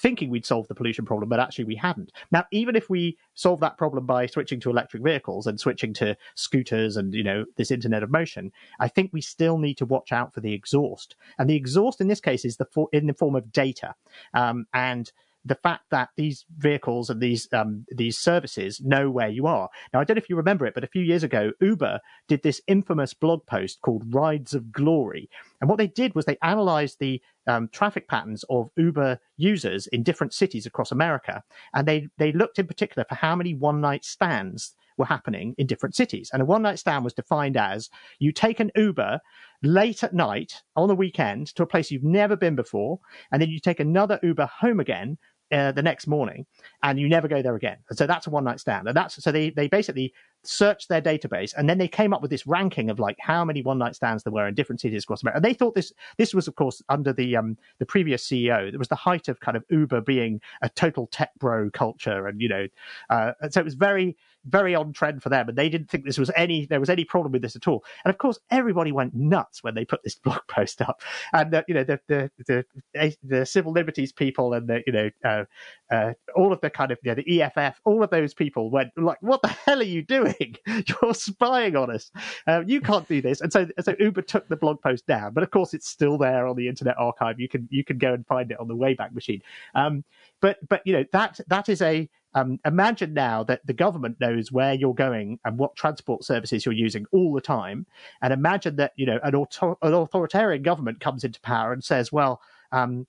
[0.01, 2.11] thinking we'd solve the pollution problem, but actually we hadn't.
[2.31, 6.15] Now, even if we solve that problem by switching to electric vehicles and switching to
[6.35, 10.11] scooters and, you know, this internet of motion, I think we still need to watch
[10.11, 11.15] out for the exhaust.
[11.37, 13.93] And the exhaust in this case is the for, in the form of data.
[14.33, 15.11] Um, and
[15.45, 19.69] the fact that these vehicles and these um, these services know where you are.
[19.93, 22.43] Now, I don't know if you remember it, but a few years ago, Uber did
[22.43, 25.29] this infamous blog post called "Rides of Glory,"
[25.61, 30.03] and what they did was they analysed the um, traffic patterns of Uber users in
[30.03, 34.03] different cities across America, and they they looked in particular for how many one night
[34.03, 36.29] stands were happening in different cities.
[36.31, 39.19] And a one night stand was defined as you take an Uber
[39.63, 42.99] late at night on the weekend to a place you've never been before,
[43.31, 45.17] and then you take another Uber home again
[45.51, 46.45] uh, the next morning
[46.83, 47.77] and you never go there again.
[47.89, 48.87] And so that's a one night stand.
[48.87, 52.31] And that's so they, they basically searched their database and then they came up with
[52.31, 55.23] this ranking of like how many one night stands there were in different cities across
[55.23, 55.37] America.
[55.37, 58.71] And they thought this this was of course under the um the previous CEO.
[58.71, 62.39] It was the height of kind of Uber being a total tech bro culture and
[62.39, 62.67] you know
[63.09, 66.17] uh, so it was very very on trend for them, and they didn't think this
[66.17, 67.83] was any there was any problem with this at all.
[68.03, 71.01] And of course, everybody went nuts when they put this blog post up,
[71.33, 75.09] and uh, you know the, the the the civil liberties people and the you know
[75.23, 75.43] uh,
[75.91, 78.91] uh, all of the kind of you know, the EFF, all of those people went
[78.95, 80.55] like, "What the hell are you doing?
[80.67, 82.11] You're spying on us.
[82.47, 85.43] Uh, you can't do this." And so so Uber took the blog post down, but
[85.43, 87.39] of course it's still there on the Internet Archive.
[87.39, 89.41] You can you can go and find it on the Wayback Machine.
[89.75, 90.03] Um,
[90.41, 94.51] but but you know that that is a um, imagine now that the government knows
[94.51, 97.85] where you're going and what transport services you're using all the time,
[98.21, 102.11] and imagine that you know an, auto- an authoritarian government comes into power and says,
[102.11, 103.07] "Well, um,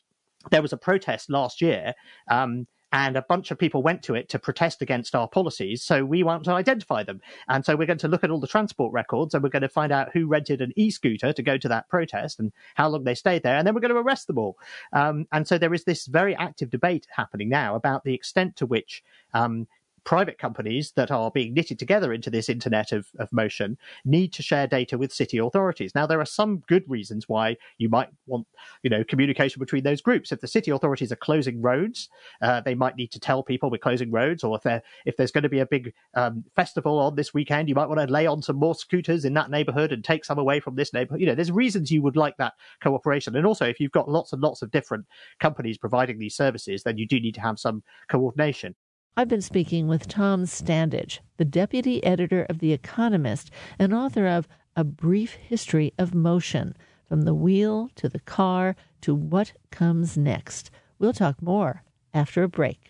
[0.50, 1.94] there was a protest last year."
[2.28, 5.82] Um, and a bunch of people went to it to protest against our policies.
[5.82, 7.20] So we want to identify them.
[7.48, 9.68] And so we're going to look at all the transport records and we're going to
[9.68, 13.04] find out who rented an e scooter to go to that protest and how long
[13.04, 13.56] they stayed there.
[13.56, 14.58] And then we're going to arrest them all.
[14.92, 18.66] Um, and so there is this very active debate happening now about the extent to
[18.66, 19.66] which um,
[20.04, 24.42] private companies that are being knitted together into this internet of, of motion need to
[24.42, 25.94] share data with city authorities.
[25.94, 28.46] Now, there are some good reasons why you might want,
[28.82, 30.32] you know, communication between those groups.
[30.32, 32.08] If the city authorities are closing roads,
[32.42, 34.44] uh, they might need to tell people we're closing roads.
[34.44, 37.74] Or if if there's going to be a big um, festival on this weekend, you
[37.74, 40.60] might want to lay on some more scooters in that neighborhood and take some away
[40.60, 41.20] from this neighborhood.
[41.20, 43.36] You know, there's reasons you would like that cooperation.
[43.36, 45.06] And also, if you've got lots and lots of different
[45.40, 48.74] companies providing these services, then you do need to have some coordination.
[49.16, 54.46] I've been speaking with Tom Standage, the deputy editor of The Economist and author of
[54.76, 56.76] A Brief History of Motion
[57.08, 60.70] From the Wheel to the Car to What Comes Next.
[61.00, 61.82] We'll talk more
[62.14, 62.89] after a break.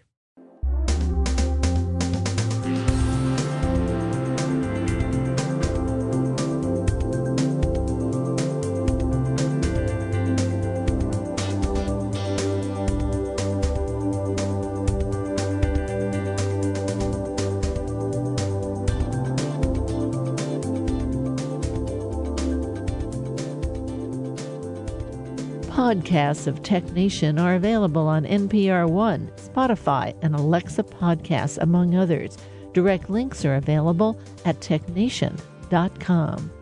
[25.91, 32.39] Podcasts of Tech Nation are available on NPR One, Spotify, and Alexa Podcasts, among others.
[32.75, 36.53] DURECT links are available at technation.com.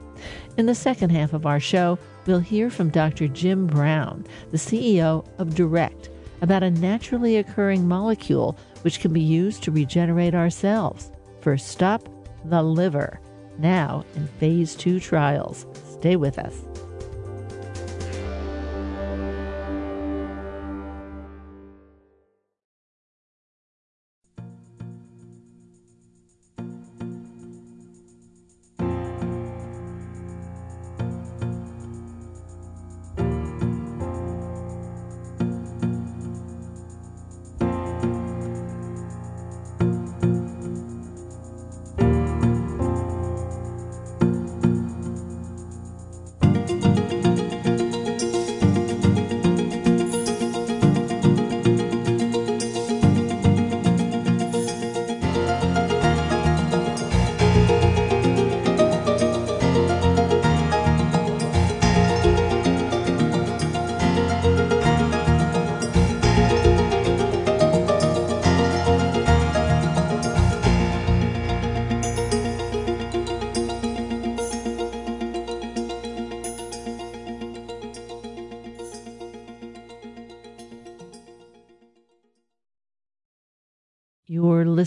[0.56, 3.28] In the second half of our show, we'll hear from Dr.
[3.28, 6.08] Jim Brown, the CEO of Direct,
[6.40, 11.12] about a naturally occurring molecule which can be used to regenerate ourselves.
[11.42, 12.08] First stop,
[12.46, 13.20] the liver,
[13.58, 15.66] now in phase two trials.
[15.98, 16.87] Stay with us.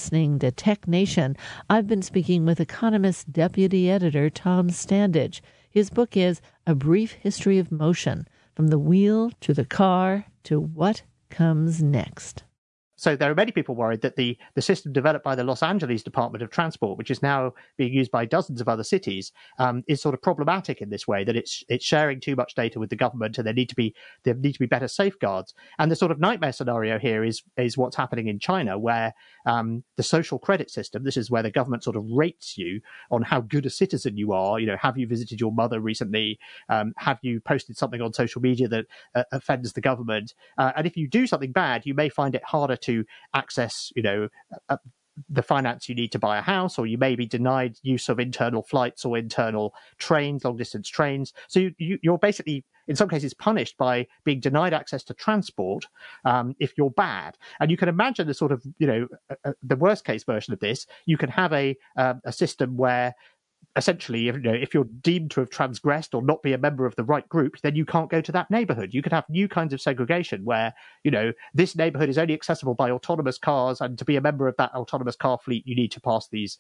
[0.02, 1.38] Listening to Tech Nation.
[1.70, 5.42] I've been speaking with Economist Deputy Editor Tom Standage.
[5.70, 10.60] His book is A Brief History of Motion From the Wheel to the Car to
[10.60, 12.42] What Comes Next.
[13.02, 16.04] So there are many people worried that the, the system developed by the Los Angeles
[16.04, 20.00] Department of Transport, which is now being used by dozens of other cities, um, is
[20.00, 22.96] sort of problematic in this way that it's it's sharing too much data with the
[22.96, 25.56] government, and there need to be there need to be better safeguards.
[25.80, 29.16] And the sort of nightmare scenario here is is what's happening in China, where
[29.48, 31.04] um, the social credit system.
[31.04, 34.32] This is where the government sort of rates you on how good a citizen you
[34.32, 34.60] are.
[34.60, 36.38] You know, have you visited your mother recently?
[36.70, 38.86] Um, have you posted something on social media that
[39.16, 40.36] uh, offends the government?
[40.60, 43.92] Uh, and if you do something bad, you may find it harder to to access,
[43.96, 44.30] you know,
[44.70, 44.78] a,
[45.30, 48.20] the finance you need to buy a house, or you may be denied use of
[48.20, 51.34] internal flights or internal trains, long distance trains.
[51.48, 55.86] So you, you, you're basically in some cases punished by being denied access to transport
[56.26, 57.38] um, if you're bad.
[57.60, 59.08] And you can imagine the sort of, you know,
[59.62, 60.88] the worst case version of this.
[61.06, 63.14] You can have a um, a system where
[63.76, 66.86] essentially, if, you know, if you're deemed to have transgressed or not be a member
[66.86, 68.94] of the right group, then you can't go to that neighborhood.
[68.94, 72.74] You could have new kinds of segregation where, you know, this neighborhood is only accessible
[72.74, 75.92] by autonomous cars, and to be a member of that autonomous car fleet, you need
[75.92, 76.58] to pass these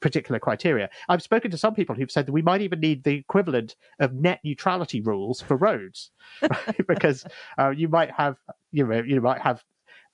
[0.00, 0.90] particular criteria.
[1.08, 4.12] I've spoken to some people who've said that we might even need the equivalent of
[4.12, 6.10] net neutrality rules for roads,
[6.42, 6.86] right?
[6.86, 7.24] because
[7.58, 8.36] uh, you might have,
[8.72, 9.62] you know, you might have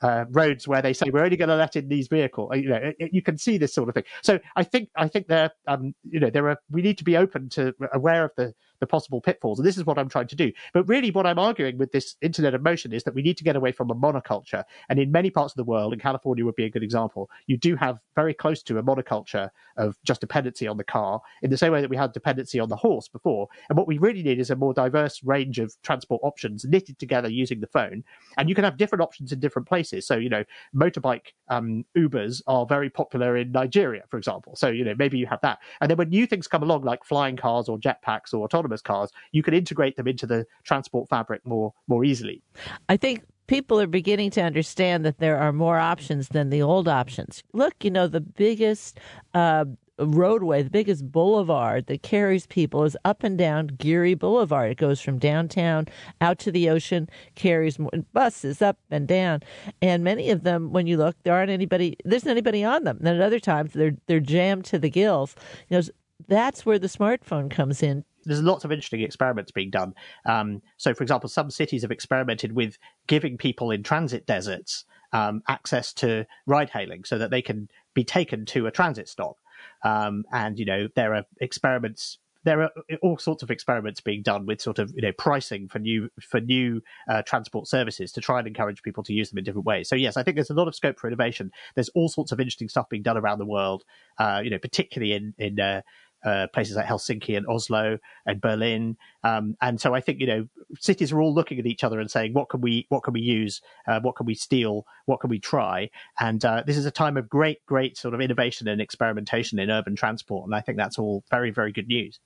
[0.02, 2.50] uh, roads where they say we're only going to let in these vehicles.
[2.54, 4.04] You know, it, it, you can see this sort of thing.
[4.22, 7.16] So I think I think there, um, you know, there are we need to be
[7.16, 9.58] open to aware of the the possible pitfalls.
[9.58, 10.52] And this is what I'm trying to do.
[10.72, 13.44] But really, what I'm arguing with this Internet of Motion is that we need to
[13.44, 14.64] get away from a monoculture.
[14.88, 17.56] And in many parts of the world, and California would be a good example, you
[17.56, 21.56] do have very close to a monoculture of just dependency on the car in the
[21.56, 23.48] same way that we had dependency on the horse before.
[23.68, 27.28] And what we really need is a more diverse range of transport options knitted together
[27.28, 28.04] using the phone.
[28.36, 30.06] And you can have different options in different places.
[30.06, 34.56] So, you know, motorbike um, Ubers are very popular in Nigeria, for example.
[34.56, 35.58] So, you know, maybe you have that.
[35.80, 38.83] And then when new things come along, like flying cars or jetpacks or autonomous autonomous
[38.83, 42.42] cars, you can integrate them into the transport fabric more more easily.
[42.88, 46.88] I think people are beginning to understand that there are more options than the old
[46.88, 47.42] options.
[47.52, 48.98] Look, you know, the biggest
[49.35, 49.66] uh,
[49.98, 54.72] roadway, the biggest boulevard that carries people is up and down Geary Boulevard.
[54.72, 55.87] It goes from downtown
[56.20, 57.79] out to the ocean, carries
[58.12, 59.40] buses up and down,
[59.81, 61.96] and many of them, when you look, there aren't anybody.
[62.05, 62.98] There's anybody on them.
[62.98, 65.35] And at other times, they're they're jammed to the gills.
[65.68, 65.83] You know,
[66.29, 69.94] that's where the smartphone comes in there's lots of interesting experiments being done.
[70.26, 75.42] Um, so, for example, some cities have experimented with giving people in transit deserts um,
[75.48, 79.38] access to ride hailing so that they can be taken to a transit stop.
[79.82, 82.70] Um, and, you know, there are experiments there are
[83.02, 86.40] all sorts of experiments being done with sort of you know pricing for new for
[86.40, 89.88] new uh, transport services to try and encourage people to use them in different ways.
[89.88, 91.50] So yes, I think there's a lot of scope for innovation.
[91.74, 93.84] There's all sorts of interesting stuff being done around the world.
[94.16, 95.82] Uh, you know, particularly in in uh,
[96.26, 98.96] uh, places like Helsinki and Oslo and Berlin.
[99.24, 102.10] Um, and so I think you know cities are all looking at each other and
[102.10, 105.30] saying, what can we what can we use, uh, what can we steal, what can
[105.30, 105.88] we try?
[106.20, 109.70] And uh, this is a time of great great sort of innovation and experimentation in
[109.70, 112.20] urban transport, and I think that's all very very good news.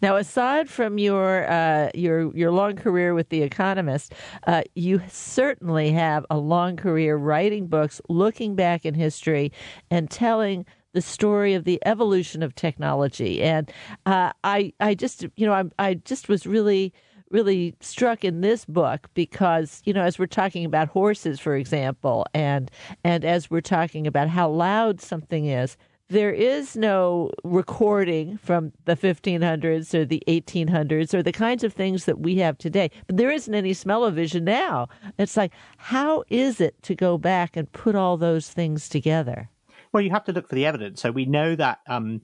[0.00, 4.14] Now, aside from your uh, your your long career with The Economist,
[4.46, 9.52] uh, you certainly have a long career writing books, looking back in history,
[9.90, 13.42] and telling the story of the evolution of technology.
[13.42, 13.70] And
[14.06, 16.92] uh, I, I just, you know, I, I just was really
[17.30, 22.24] really struck in this book because you know as we're talking about horses for example
[22.32, 22.70] and
[23.02, 25.76] and as we're talking about how loud something is
[26.08, 32.04] there is no recording from the 1500s or the 1800s or the kinds of things
[32.04, 32.92] that we have today.
[33.08, 34.88] But there isn't any smell-o-vision now.
[35.18, 39.50] It's like how is it to go back and put all those things together
[39.96, 41.00] well, you have to look for the evidence.
[41.00, 42.20] So we know that um,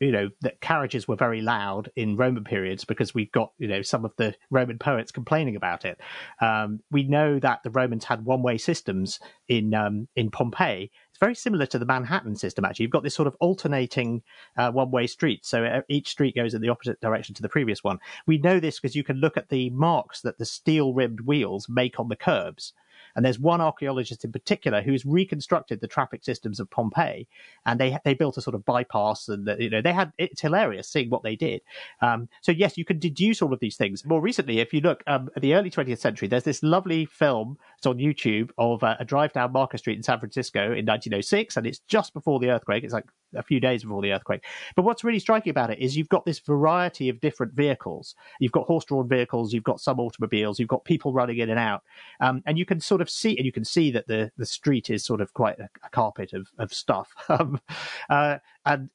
[0.00, 3.82] you know that carriages were very loud in Roman periods because we've got you know
[3.82, 6.00] some of the Roman poets complaining about it.
[6.40, 10.90] Um, we know that the Romans had one-way systems in um, in Pompeii.
[11.10, 12.64] It's very similar to the Manhattan system.
[12.64, 14.22] Actually, you've got this sort of alternating
[14.56, 17.84] uh, one-way street, so uh, each street goes in the opposite direction to the previous
[17.84, 18.00] one.
[18.26, 22.00] We know this because you can look at the marks that the steel-rimmed wheels make
[22.00, 22.72] on the curbs.
[23.16, 27.26] And there's one archaeologist in particular who's reconstructed the traffic systems of Pompeii,
[27.66, 30.88] and they they built a sort of bypass, and you know they had it's hilarious
[30.88, 31.60] seeing what they did.
[32.00, 34.04] Um, so yes, you can deduce all of these things.
[34.04, 37.58] More recently, if you look um, at the early 20th century, there's this lovely film.
[37.76, 41.56] It's on YouTube of uh, a drive down Market Street in San Francisco in 1906,
[41.56, 42.84] and it's just before the earthquake.
[42.84, 44.44] It's like a few days before the earthquake.
[44.76, 48.14] But what's really striking about it is you've got this variety of different vehicles.
[48.40, 51.82] You've got horse-drawn vehicles, you've got some automobiles, you've got people running in and out,
[52.20, 54.90] um, and you can sort of see, and you can see that the the street
[54.90, 57.14] is sort of quite a, a carpet of of stuff.
[57.30, 57.60] Um,
[58.08, 58.88] uh, and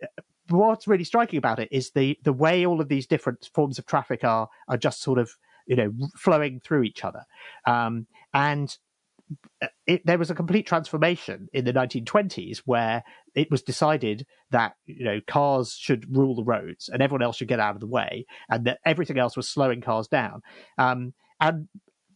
[0.49, 3.86] what's really striking about it is the the way all of these different forms of
[3.86, 7.25] traffic are are just sort of you know flowing through each other,
[7.65, 8.77] um, and
[9.88, 13.03] it, there was a complete transformation in the 1920s where
[13.36, 17.47] it was decided that you know cars should rule the roads and everyone else should
[17.47, 20.41] get out of the way, and that everything else was slowing cars down.
[20.77, 21.67] Um, and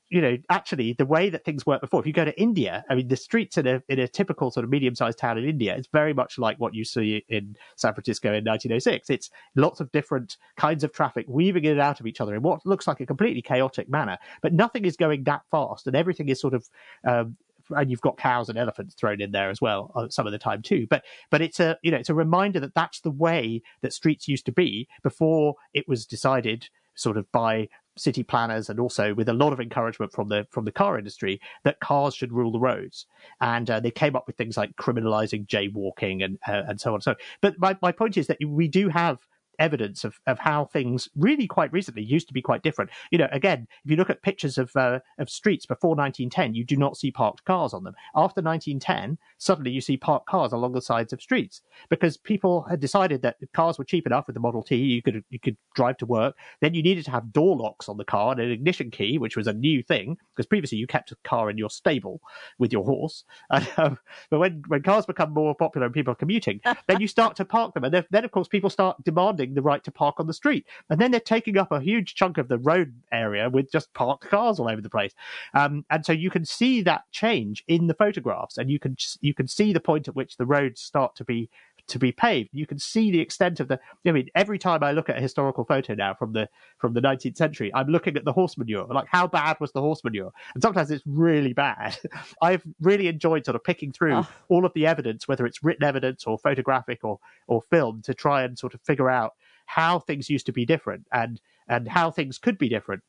[0.09, 2.95] you know, actually, the way that things worked before, if you go to India, I
[2.95, 5.75] mean, the streets in a in a typical sort of medium sized town in India,
[5.75, 9.09] it's very much like what you see in San Francisco in 1906.
[9.09, 12.41] It's lots of different kinds of traffic weaving in and out of each other in
[12.41, 16.29] what looks like a completely chaotic manner, but nothing is going that fast, and everything
[16.29, 16.69] is sort of
[17.05, 17.35] um,
[17.71, 20.37] and you've got cows and elephants thrown in there as well uh, some of the
[20.37, 20.87] time too.
[20.89, 24.27] But but it's a you know it's a reminder that that's the way that streets
[24.27, 29.29] used to be before it was decided sort of by city planners and also with
[29.29, 32.59] a lot of encouragement from the from the car industry that cars should rule the
[32.59, 33.05] roads.
[33.41, 37.01] And uh, they came up with things like criminalizing jaywalking and uh, and so on.
[37.01, 39.19] So but my, my point is that we do have
[39.59, 42.91] evidence of, of how things really quite recently used to be quite different.
[43.11, 46.63] You know, again, if you look at pictures of uh, of streets before 1910, you
[46.63, 47.95] do not see parked cars on them.
[48.15, 52.79] After 1910, suddenly you see parked cars along the sides of streets because people had
[52.79, 54.75] decided that cars were cheap enough with the Model T.
[54.75, 56.35] You could you could drive to work.
[56.61, 59.37] Then you needed to have door locks on the car and an ignition key, which
[59.37, 62.21] was a new thing because previously you kept a car in your stable
[62.57, 63.23] with your horse.
[63.49, 63.97] And, um,
[64.29, 67.45] but when when cars become more popular and people are commuting, then you start to
[67.45, 70.27] park them, and then, then of course people start demanding the right to park on
[70.27, 70.65] the street.
[70.89, 74.29] And then they're taking up a huge chunk of the road area with just parked
[74.29, 75.13] cars all over the place.
[75.53, 79.33] Um, and so you can see that change in the photographs, and you can you
[79.33, 81.49] can see the point at which the roads start to be
[81.87, 82.49] to be paved.
[82.51, 83.79] You can see the extent of the.
[84.05, 87.01] I mean, every time I look at a historical photo now from the from the
[87.01, 88.85] 19th century, I'm looking at the horse manure.
[88.87, 90.31] Like, how bad was the horse manure?
[90.53, 91.97] And sometimes it's really bad.
[92.41, 94.27] I've really enjoyed sort of picking through oh.
[94.49, 98.43] all of the evidence, whether it's written evidence or photographic or or film, to try
[98.43, 99.33] and sort of figure out
[99.65, 103.03] how things used to be different and and how things could be different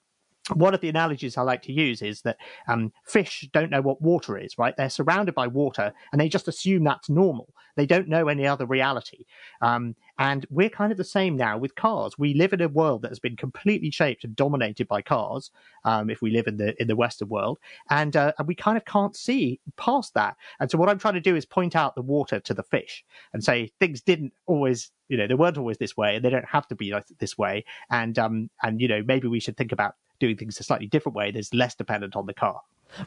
[0.54, 2.38] one of the analogies I like to use is that
[2.68, 4.76] um, fish don't know what water is, right?
[4.76, 7.48] They're surrounded by water and they just assume that's normal.
[7.76, 9.24] They don't know any other reality.
[9.62, 12.18] Um, and we're kind of the same now with cars.
[12.18, 15.52] We live in a world that has been completely shaped and dominated by cars.
[15.84, 18.76] Um, if we live in the in the Western world, and uh, and we kind
[18.76, 20.36] of can't see past that.
[20.58, 23.04] And so what I'm trying to do is point out the water to the fish
[23.32, 26.44] and say things didn't always, you know, they weren't always this way, and they don't
[26.44, 27.64] have to be like this way.
[27.90, 31.16] And um and you know maybe we should think about doing things a slightly different
[31.16, 32.60] way that's less dependent on the car.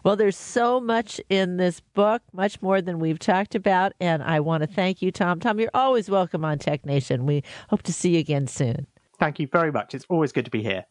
[0.03, 4.39] Well, there's so much in this book, much more than we've talked about, and I
[4.39, 5.39] want to thank you, Tom.
[5.39, 7.25] Tom, you're always welcome on Tech Nation.
[7.25, 8.85] We hope to see you again soon.
[9.19, 9.93] Thank you very much.
[9.95, 10.85] It's always good to be here.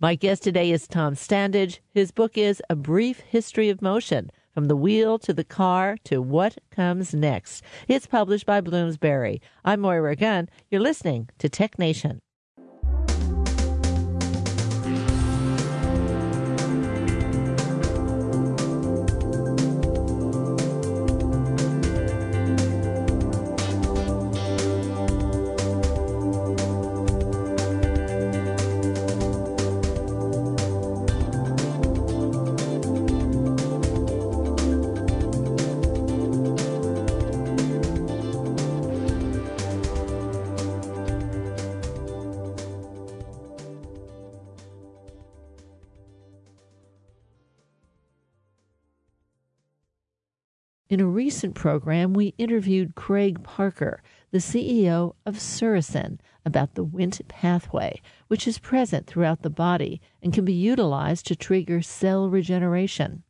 [0.00, 1.80] My guest today is Tom Standage.
[1.90, 6.22] His book is A Brief History of Motion From the Wheel to the Car to
[6.22, 7.62] What Comes Next.
[7.88, 9.42] It's published by Bloomsbury.
[9.64, 10.48] I'm Moira Gunn.
[10.70, 12.22] You're listening to Tech Nation.
[50.92, 57.26] In a recent program, we interviewed Craig Parker, the CEO of Surrozen, about the Wnt
[57.28, 63.22] pathway, which is present throughout the body and can be utilized to trigger cell regeneration.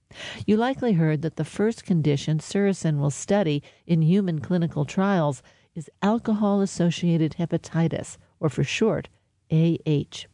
[0.44, 5.40] You likely heard that the first condition Surrozen will study in human clinical trials
[5.76, 9.08] is alcohol associated hepatitis, or for short,
[9.52, 10.26] AH.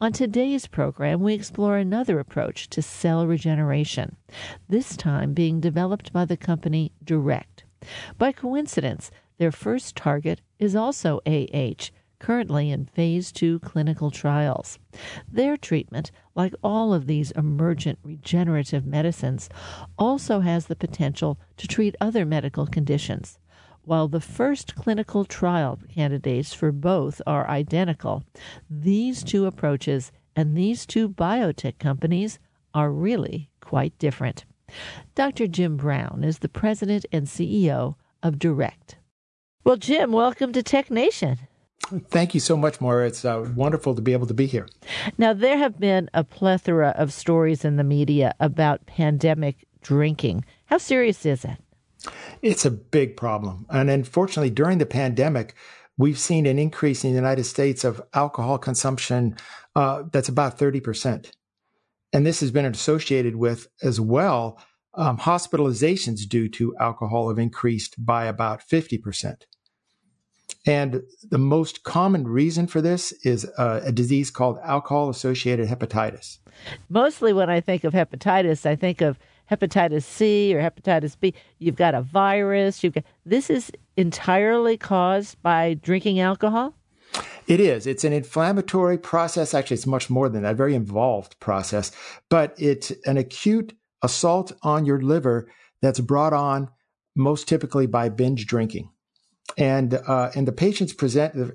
[0.00, 4.16] On today's program, we explore another approach to cell regeneration,
[4.68, 7.64] this time being developed by the company DURECT.
[8.18, 14.78] By coincidence, their first target is also AH, currently in phase 2 clinical trials.
[15.30, 19.48] Their treatment, like all of these emergent regenerative medicines,
[19.98, 23.38] also has the potential to treat other medical conditions.
[23.86, 28.24] While the first clinical trial candidates for both are identical,
[28.68, 32.40] these two approaches and these two biotech companies
[32.74, 34.44] are really quite different.
[35.14, 35.46] Dr.
[35.46, 38.96] Jim Brown is the president and CEO of DURECT.
[39.62, 41.38] Well, Jim, welcome to Tech Nation.
[42.10, 43.06] Thank you so much, Moira.
[43.06, 44.66] It's uh, wonderful to be able to be here.
[45.16, 50.44] Now, there have been a plethora of stories in the media about pandemic drinking.
[50.64, 51.58] How serious is it?
[52.42, 53.66] It's a big problem.
[53.70, 55.54] And unfortunately, during the pandemic,
[55.96, 59.36] we've seen an increase in the United States of alcohol consumption
[59.74, 61.30] uh, that's about 30%.
[62.12, 64.58] And this has been associated with as well
[64.94, 69.42] um, hospitalizations due to alcohol have increased by about 50%.
[70.66, 76.38] And the most common reason for this is uh, a disease called alcohol associated hepatitis.
[76.88, 79.18] Mostly when I think of hepatitis, I think of
[79.50, 81.34] hepatitis C or hepatitis B.
[81.58, 82.82] You've got a virus.
[82.82, 86.74] You've got this is entirely caused by drinking alcohol.
[87.46, 87.86] It is.
[87.86, 89.54] It's an inflammatory process.
[89.54, 90.56] Actually, it's much more than that.
[90.56, 91.92] Very involved process,
[92.28, 93.72] but it's an acute
[94.02, 95.48] assault on your liver
[95.80, 96.68] that's brought on
[97.14, 98.90] most typically by binge drinking,
[99.56, 101.52] and uh, and the patients present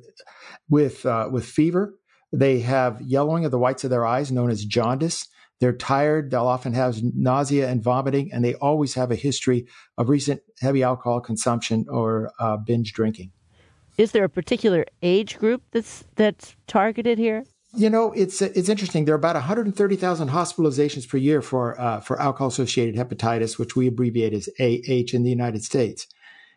[0.70, 1.94] with uh, with fever.
[2.34, 5.28] They have yellowing of the whites of their eyes, known as jaundice.
[5.62, 6.32] They're tired.
[6.32, 10.82] They'll often have nausea and vomiting, and they always have a history of recent heavy
[10.82, 13.32] alcohol consumption or uh, binge drinking.
[13.96, 17.46] Is there a particular age group that's that's targeted here?
[17.76, 19.06] You know, it's it's interesting.
[19.06, 24.34] There are about 130,000 hospitalizations per year for uh, for alcohol-associated hepatitis, which we abbreviate
[24.34, 26.08] as AH in the United States,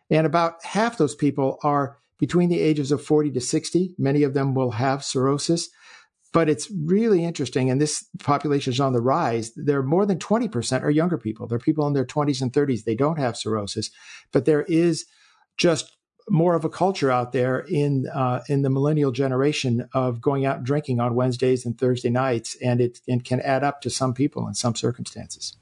[0.09, 3.93] and about half those people are between the ages of 40 to 60.
[3.99, 5.69] Many of them will have cirrhosis.
[6.35, 9.53] But it's really interesting, and this population is on the rise.
[9.55, 11.47] There are more than 20% are younger people.
[11.47, 12.83] They're people in their 20s and 30s.
[12.83, 13.89] They don't have cirrhosis,
[14.33, 15.05] but there is
[15.55, 15.95] just
[16.29, 20.57] more of a culture out there in uh, in the millennial generation of going out
[20.57, 24.13] and drinking on Wednesdays and Thursday nights, and it, it can add up to some
[24.13, 25.55] people in some circumstances.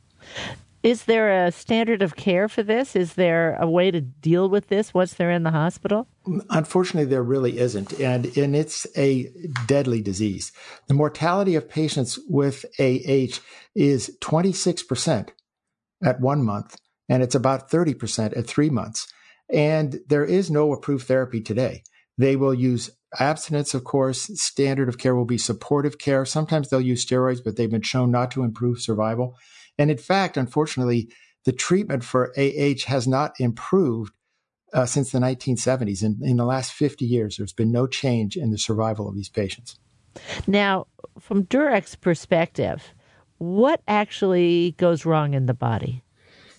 [0.83, 2.93] Is there a standard of care for this?
[2.93, 6.07] Is there a way to deal with this once they're in the hospital?
[6.49, 7.97] Unfortunately, there really isn't.
[8.01, 9.31] And, and it's a
[9.65, 10.51] deadly disease.
[10.87, 13.39] The mortality of patients with AH
[13.73, 15.29] is 26%
[16.03, 16.77] at one month,
[17.07, 19.07] and it's about 30% at three months.
[19.49, 21.83] And there is no approved therapy today.
[22.17, 24.29] They will use abstinence, of course.
[24.41, 26.25] Standard of care will be supportive care.
[26.25, 29.37] Sometimes they'll use steroids, but they've been shown not to improve survival.
[29.77, 31.09] And in fact, unfortunately,
[31.45, 34.13] the treatment for AH has not improved
[34.73, 36.03] uh, since the 1970s.
[36.03, 39.29] In, in the last 50 years, there's been no change in the survival of these
[39.29, 39.79] patients.
[40.47, 40.87] Now,
[41.19, 42.93] from DURECT's perspective,
[43.37, 46.03] what actually goes wrong in the body?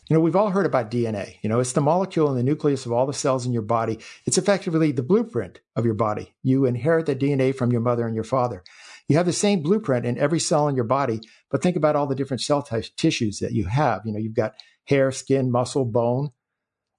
[0.09, 1.37] You know, we've all heard about DNA.
[1.41, 3.99] You know, it's the molecule in the nucleus of all the cells in your body.
[4.27, 6.35] It's effectively the blueprint of your body.
[6.43, 8.63] You inherit the DNA from your mother and your father.
[9.09, 12.07] You have the same blueprint in every cell in your body, but think about all
[12.07, 14.03] the different cell t- tissues that you have.
[14.05, 14.55] You know, you've got
[14.87, 16.31] hair, skin, muscle, bone.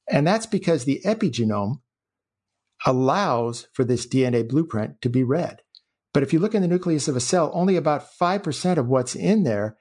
[0.07, 1.81] And that's because the epigenome
[2.85, 5.61] allows for this DNA blueprint to be read.
[6.13, 9.15] But if you look in the nucleus of a cell, only about 5% of what's
[9.15, 9.77] in there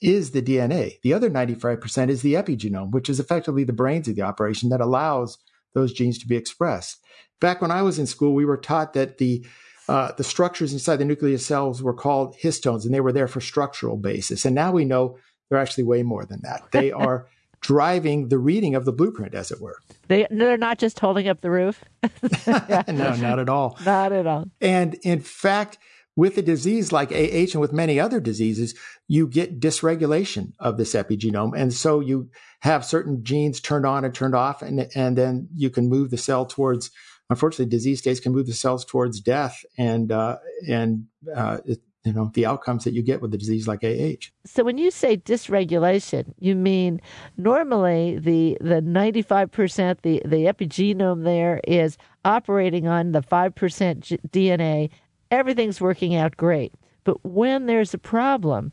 [0.00, 1.00] is the DNA.
[1.02, 4.80] The other 95% is the epigenome, which is effectively the brains of the operation that
[4.80, 5.38] allows
[5.74, 6.98] those genes to be expressed.
[7.40, 9.44] Back when I was in school, we were taught that the
[9.90, 13.40] uh, the structures inside the nucleus cells were called histones, and they were there for
[13.40, 14.44] structural basis.
[14.44, 15.18] And now we know
[15.48, 16.62] they're actually way more than that.
[16.70, 17.26] They are
[17.60, 19.78] driving the reading of the blueprint, as it were.
[20.06, 21.82] They, they're not just holding up the roof.
[22.46, 23.76] no, not at all.
[23.84, 24.48] Not at all.
[24.60, 25.76] And in fact,
[26.14, 28.76] with a disease like AH and with many other diseases,
[29.08, 31.52] you get dysregulation of this epigenome.
[31.56, 32.30] And so you
[32.60, 36.16] have certain genes turned on and turned off, and, and then you can move the
[36.16, 36.92] cell towards
[37.30, 40.36] unfortunately, disease states can move the cells towards death, and uh,
[40.68, 44.26] and uh, it, you know the outcomes that you get with a disease like AH.
[44.44, 47.00] So when you say dysregulation, you mean
[47.36, 53.54] normally the the ninety five percent the the epigenome there is operating on the five
[53.54, 54.90] percent DNA.
[55.30, 56.74] Everything's working out great,
[57.04, 58.72] but when there's a problem,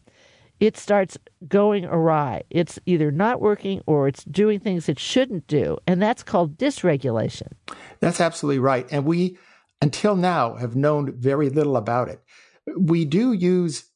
[0.60, 2.44] it starts going awry.
[2.50, 5.78] It's either not working or it's doing things it shouldn't do.
[5.86, 7.54] And that's called dysregulation.
[8.00, 8.88] That's absolutely right.
[8.92, 9.38] And we,
[9.82, 12.22] until now, have known very little about it.
[12.78, 13.90] We do use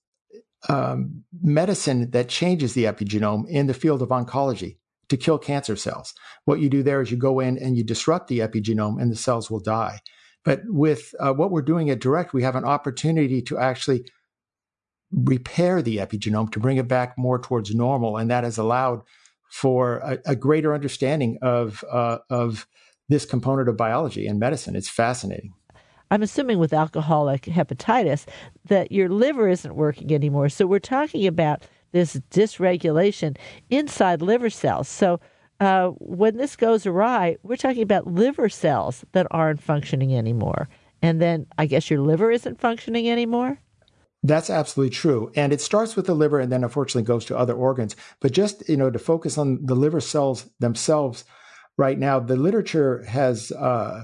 [0.69, 4.77] um, medicine that changes the epigenome in the field of oncology
[5.09, 6.13] to kill cancer cells.
[6.45, 9.15] What you do there is you go in and you disrupt the epigenome and the
[9.15, 9.99] cells will die.
[10.43, 14.05] But with uh, what we're doing at DURECT, we have an opportunity to actually
[15.11, 19.01] repair the epigenome to bring it back more towards normal, and that has allowed
[19.51, 22.67] for a, a greater understanding of uh, of
[23.09, 24.75] this component of biology and medicine.
[24.75, 25.53] It's fascinating.
[26.09, 28.25] I'm assuming with alcoholic hepatitis
[28.65, 30.49] that your liver isn't working anymore.
[30.49, 33.37] So we're talking about this dysregulation
[33.69, 34.87] inside liver cells.
[34.89, 35.19] So
[35.61, 40.67] uh, when this goes awry, we're talking about liver cells that aren't functioning anymore.
[41.01, 43.59] And then I guess your liver isn't functioning anymore?
[44.23, 45.31] That's absolutely true.
[45.35, 47.95] And it starts with the liver and then unfortunately goes to other organs.
[48.19, 51.25] But just, you know, to focus on the liver cells themselves
[51.77, 54.03] right now, the literature has uh,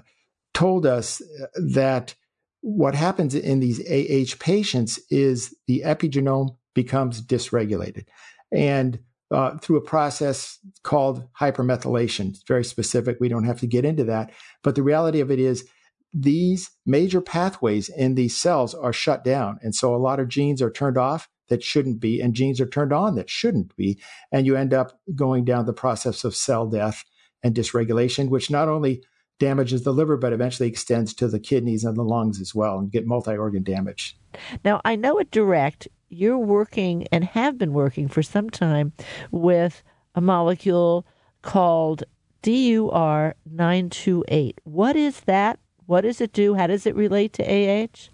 [0.53, 1.21] told us
[1.55, 2.15] that
[2.61, 8.05] what happens in these AH patients is the epigenome becomes dysregulated.
[8.51, 8.99] And
[9.29, 12.29] uh, through a process called hypermethylation.
[12.29, 13.17] It's very specific.
[13.19, 14.31] We don't have to get into that.
[14.63, 15.67] But the reality of it is,
[16.13, 19.59] these major pathways in these cells are shut down.
[19.61, 22.67] And so a lot of genes are turned off that shouldn't be, and genes are
[22.67, 23.99] turned on that shouldn't be.
[24.31, 27.03] And you end up going down the process of cell death
[27.43, 29.03] and dysregulation, which not only
[29.39, 32.91] damages the liver, but eventually extends to the kidneys and the lungs as well, and
[32.91, 34.17] get multi organ damage.
[34.65, 38.93] Now, I know at DURECT, you're working and have been working for some time
[39.31, 39.83] with
[40.15, 41.05] a molecule
[41.41, 42.03] called
[42.43, 44.53] DUR928.
[44.63, 45.59] What is that?
[45.87, 46.53] What does it do?
[46.53, 48.09] How does it relate to AH?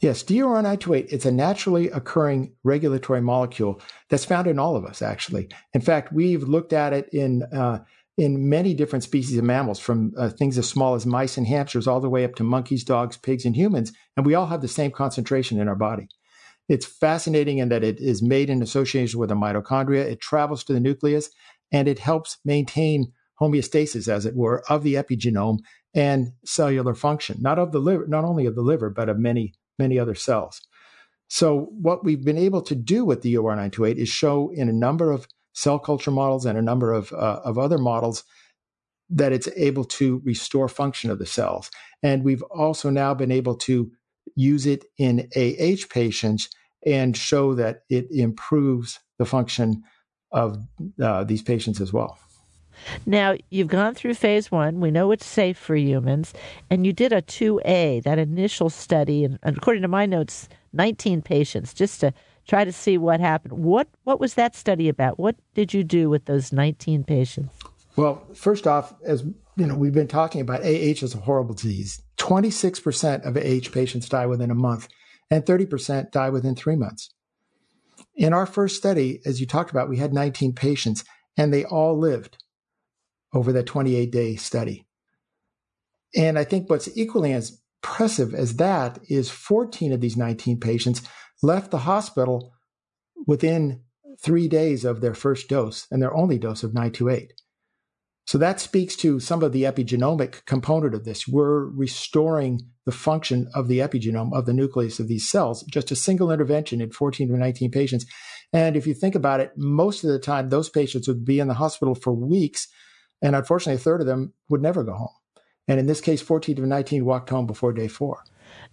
[0.00, 3.80] Yes, DUR928, it's a naturally occurring regulatory molecule
[4.10, 5.48] that's found in all of us, actually.
[5.72, 7.80] In fact, we've looked at it in uh,
[8.16, 11.86] in many different species of mammals, from uh, things as small as mice and hamsters
[11.86, 14.66] all the way up to monkeys, dogs, pigs, and humans, and we all have the
[14.66, 16.08] same concentration in our body.
[16.68, 20.72] It's fascinating in that it is made in association with the mitochondria, it travels to
[20.72, 21.30] the nucleus,
[21.70, 25.58] and it helps maintain homeostasis, as it were, of the epigenome
[25.98, 29.52] and cellular function, not of the liver, not only of the liver, but of many,
[29.80, 30.62] many other cells.
[31.26, 35.10] So what we've been able to do with the DUR928 is show in a number
[35.10, 38.22] of cell culture models and a number of, uh, of other models
[39.10, 41.68] that it's able to restore function of the cells.
[42.00, 43.90] And we've also now been able to
[44.36, 46.48] use it in AH patients
[46.86, 49.82] and show that it improves the function
[50.30, 50.58] of
[51.02, 52.16] uh, these patients as well.
[53.06, 54.80] Now, you've gone through phase one.
[54.80, 56.32] We know it's safe for humans.
[56.70, 61.74] And you did a 2A, that initial study, and according to my notes, 19 patients,
[61.74, 62.12] just to
[62.46, 63.52] try to see what happened.
[63.52, 65.18] What what was that study about?
[65.18, 67.54] What did you do with those 19 patients?
[67.96, 69.24] Well, first off, as
[69.56, 72.00] you know, we've been talking about AH as a horrible disease.
[72.18, 74.88] 26% of AH patients die within a month,
[75.30, 77.10] and 30% die within three months.
[78.14, 81.04] In our first study, as you talked about, we had 19 patients,
[81.36, 82.38] and they all lived
[83.32, 84.86] over that 28 day study.
[86.14, 91.02] And I think what's equally as impressive as that is 14 of these 19 patients
[91.42, 92.52] left the hospital
[93.26, 93.82] within
[94.22, 97.32] three days of their first dose and their only dose of 928.
[98.26, 101.26] So that speaks to some of the epigenomic component of this.
[101.26, 105.96] We're restoring the function of the epigenome of the nucleus of these cells, just a
[105.96, 108.04] single intervention in 14 to 19 patients.
[108.52, 111.48] And if you think about it, most of the time, those patients would be in
[111.48, 112.68] the hospital for weeks.
[113.22, 115.14] And unfortunately, a third of them would never go home.
[115.66, 118.24] And in this case, 14 to 19 walked home before day four.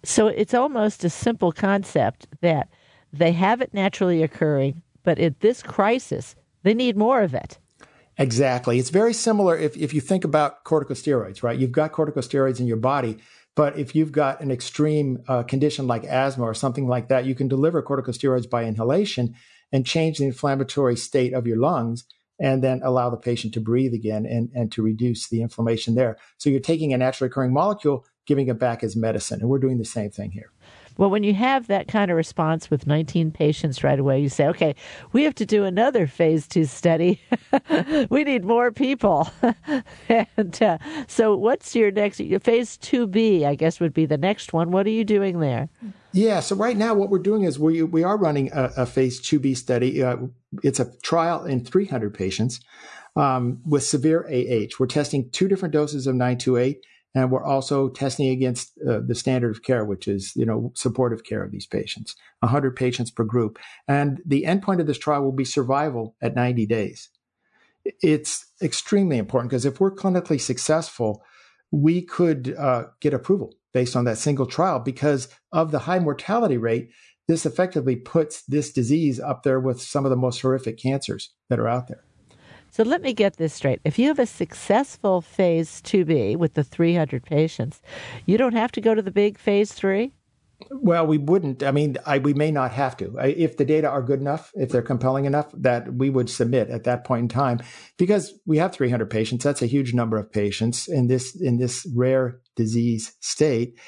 [0.02, 2.68] So it's almost a simple concept that
[3.12, 7.58] they have it naturally occurring, but at this crisis, they need more of it.
[8.18, 8.78] Exactly.
[8.78, 11.58] It's very similar if, if you think about corticosteroids, right?
[11.58, 13.18] You've got corticosteroids in your body,
[13.54, 17.34] but if you've got an extreme uh, condition like asthma or something like that, you
[17.34, 19.34] can deliver corticosteroids by inhalation
[19.70, 22.04] and change the inflammatory state of your lungs
[22.38, 26.16] and then allow the patient to breathe again and, and to reduce the inflammation there.
[26.38, 29.40] So you're taking a naturally occurring molecule giving it back as medicine.
[29.40, 30.50] And we're doing the same thing here.
[30.98, 34.46] Well, when you have that kind of response with 19 patients right away, you say,
[34.46, 34.74] okay,
[35.12, 37.20] we have to do another phase two study.
[38.10, 39.28] we need more people.
[40.08, 43.44] and uh, so, what's your next phase 2B?
[43.44, 44.70] I guess would be the next one.
[44.70, 45.68] What are you doing there?
[46.16, 49.20] Yeah, so right now, what we're doing is we, we are running a, a phase
[49.20, 50.02] 2B study.
[50.02, 50.16] Uh,
[50.62, 52.60] it's a trial in 300 patients
[53.16, 54.76] um, with severe AH.
[54.78, 56.82] We're testing two different doses of 928
[57.14, 61.22] and we're also testing against uh, the standard of care, which is, you know, supportive
[61.22, 63.58] care of these patients, 100 patients per group.
[63.86, 67.10] And the endpoint of this trial will be survival at 90 days.
[67.84, 71.22] It's extremely important because if we're clinically successful,
[71.70, 76.56] we could uh, get approval based on that single trial because of the high mortality
[76.56, 76.90] rate.
[77.28, 81.58] This effectively puts this disease up there with some of the most horrific cancers that
[81.58, 82.04] are out there.
[82.70, 83.80] So let me get this straight.
[83.84, 87.80] If you have a successful phase 2B with the 300 patients,
[88.26, 90.12] you don't have to go to the big phase 3?
[90.70, 91.62] Well, we wouldn't.
[91.62, 93.14] I mean, I, we may not have to.
[93.18, 96.70] I, if the data are good enough, if they're compelling enough, that we would submit
[96.70, 97.60] at that point in time,
[97.98, 99.44] because we have 300 patients.
[99.44, 103.78] That's a huge number of patients in this in this rare disease state,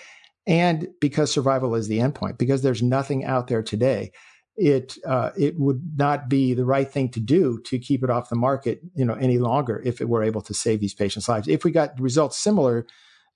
[0.46, 2.38] and because survival is the endpoint.
[2.38, 4.12] Because there's nothing out there today
[4.58, 8.28] it uh, it would not be the right thing to do to keep it off
[8.28, 11.46] the market, you know, any longer if it were able to save these patients' lives.
[11.48, 12.84] If we got results similar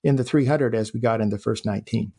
[0.03, 2.11] in the 300 as we got in the first 19.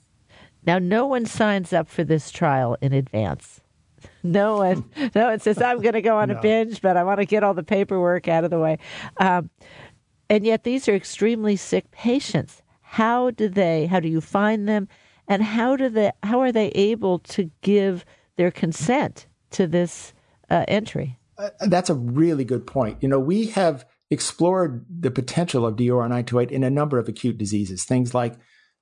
[0.66, 3.60] Now, no one signs up for this trial in advance.
[4.22, 4.84] No one,
[5.14, 6.36] no one says, "I'm going to go on no.
[6.36, 8.78] a binge, but I want to get all the paperwork out of the way."
[9.18, 9.50] Um,
[10.28, 12.62] and yet, these are extremely sick patients.
[12.80, 13.86] How do they?
[13.86, 14.88] How do you find them?
[15.28, 16.12] And how do they?
[16.22, 18.04] How are they able to give
[18.36, 20.12] their consent to this
[20.50, 21.18] uh, entry?
[21.36, 22.98] Uh, that's a really good point.
[23.00, 27.38] You know, we have explored the potential of DUR 928 in a number of acute
[27.38, 28.34] diseases, things like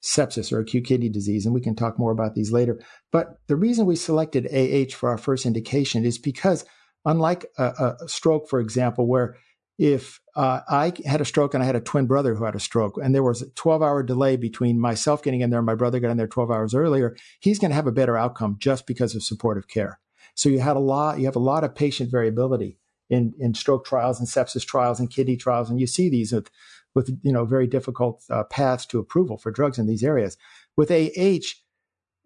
[0.02, 2.80] sepsis or acute kidney disease, and we can talk more about these later.
[3.10, 6.64] But the reason we selected AH for our first indication is because,
[7.04, 9.36] unlike a, a stroke, for example, where
[9.78, 12.60] if uh, I had a stroke and I had a twin brother who had a
[12.60, 15.74] stroke, and there was a 12 hour delay between myself getting in there and my
[15.74, 18.86] brother got in there 12 hours earlier, he's going to have a better outcome just
[18.86, 19.98] because of supportive care.
[20.34, 22.78] So you had a lot, you have a lot of patient variability
[23.10, 26.50] in, in stroke trials and sepsis trials and kidney trials, and you see these with,
[26.94, 30.36] with you know very difficult uh, paths to approval for drugs in these areas.
[30.76, 31.46] With AH,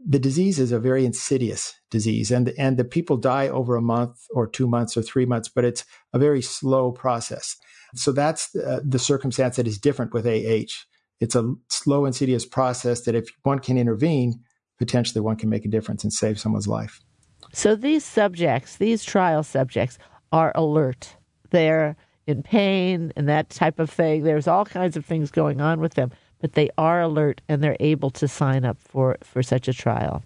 [0.05, 4.19] the disease is a very insidious disease and and the people die over a month
[4.31, 7.57] or two months or three months but it's a very slow process.
[7.95, 10.67] So that's the circumstance that is different with ah
[11.19, 14.35] it's a slow insidious process that if one can intervene
[14.79, 17.01] potentially one can make a difference and save someone's life.
[17.55, 19.99] So these subjects these trial subjects
[20.31, 21.17] are alert.
[21.51, 21.97] They're
[22.27, 25.95] in pain and that type of thing there's all kinds of things going on with
[25.95, 26.11] them
[26.41, 30.23] but they are alert and they're able to sign up for, for such a trial.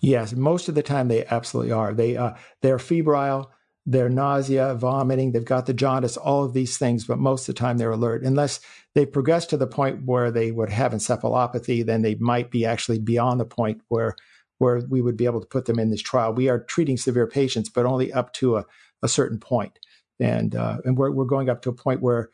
[0.00, 1.94] Yes, most of the time they absolutely are.
[1.94, 3.50] They uh, they're febrile,
[3.86, 7.58] they're nausea, vomiting, they've got the jaundice, all of these things, but most of the
[7.58, 8.22] time they're alert.
[8.22, 8.60] Unless
[8.94, 12.98] they progress to the point where they would have encephalopathy, then they might be actually
[12.98, 14.14] beyond the point where
[14.58, 16.32] where we would be able to put them in this trial.
[16.32, 18.64] We are treating severe patients, but only up to a,
[19.02, 19.78] a certain point.
[20.20, 22.30] And uh, and we're we're going up to a point where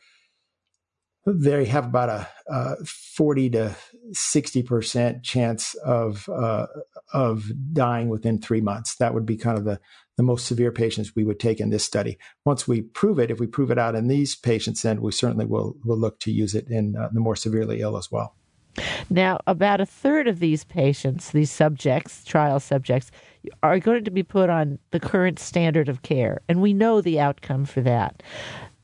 [1.25, 3.75] they have about a, a 40 to
[4.11, 6.67] 60 percent chance of uh,
[7.13, 8.95] of dying within three months.
[8.95, 9.79] That would be kind of the
[10.17, 12.17] the most severe patients we would take in this study.
[12.45, 15.45] Once we prove it, if we prove it out in these patients, then we certainly
[15.45, 18.35] will will look to use it in uh, the more severely ill as well.
[19.09, 23.11] Now, about a third of these patients, these subjects, trial subjects,
[23.63, 27.19] are going to be put on the current standard of care, and we know the
[27.19, 28.23] outcome for that.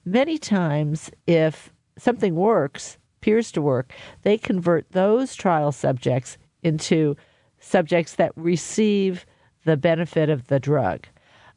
[0.05, 7.15] Many times, if something works, appears to work, they convert those trial subjects into
[7.59, 9.25] subjects that receive
[9.65, 11.07] the benefit of the drug.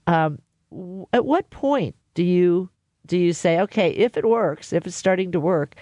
[0.07, 0.41] Um,
[1.13, 2.71] at what point do you
[3.07, 5.75] do you say, okay, if it works, if it's starting to work,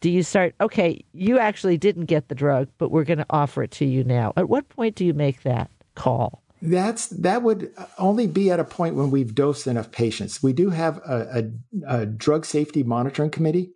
[0.00, 3.62] do you start, okay, you actually didn't get the drug, but we're going to offer
[3.62, 4.32] it to you now?
[4.36, 6.41] At what point do you make that call?
[6.64, 10.42] That's that would only be at a point when we've dosed enough patients.
[10.42, 11.50] We do have a,
[11.88, 13.72] a, a drug safety monitoring committee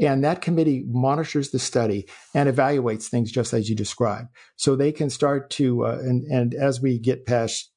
[0.00, 4.28] and that committee monitors the study and evaluates things just as you described.
[4.56, 7.70] So they can start to, uh, and, and as we get past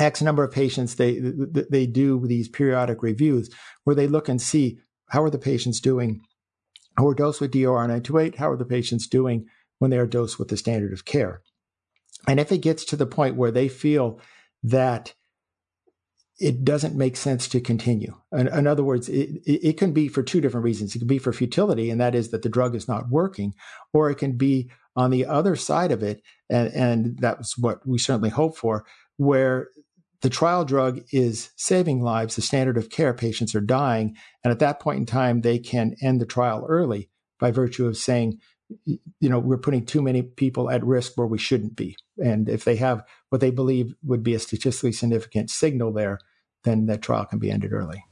[0.00, 3.50] X number of patients, they, they do these periodic reviews
[3.84, 4.78] where they look and see
[5.10, 6.20] how are the patients doing
[6.96, 8.36] who are dosed with DUR 928?
[8.36, 9.46] How are the patients doing
[9.78, 11.42] when they are dosed with the standard of care?
[12.28, 14.20] And if it gets to the point where they feel
[14.62, 15.14] that
[16.40, 18.14] it doesn't make sense to continue.
[18.32, 20.96] In, in other words, it, it, can be for two different reasons.
[20.96, 23.54] It can be for futility, and that is that the drug is not working,
[23.92, 27.98] or it can be on the other side of it, and, and that's what we
[27.98, 28.86] certainly hope for,
[29.18, 29.68] where
[30.22, 34.58] the trial drug is saving lives, the standard of care, patients are dying, and at
[34.60, 38.38] that point in time, they can end the trial early by virtue of saying,
[38.86, 41.96] you know, we're putting too many people at risk where we shouldn't be.
[42.22, 46.18] And if they have what they believe would be a statistically significant signal there,
[46.64, 48.04] then that trial can be ended early.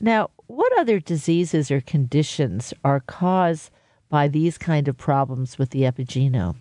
[0.00, 3.70] Now, what other diseases or conditions are caused
[4.08, 6.56] by these kind of problems with the epigenome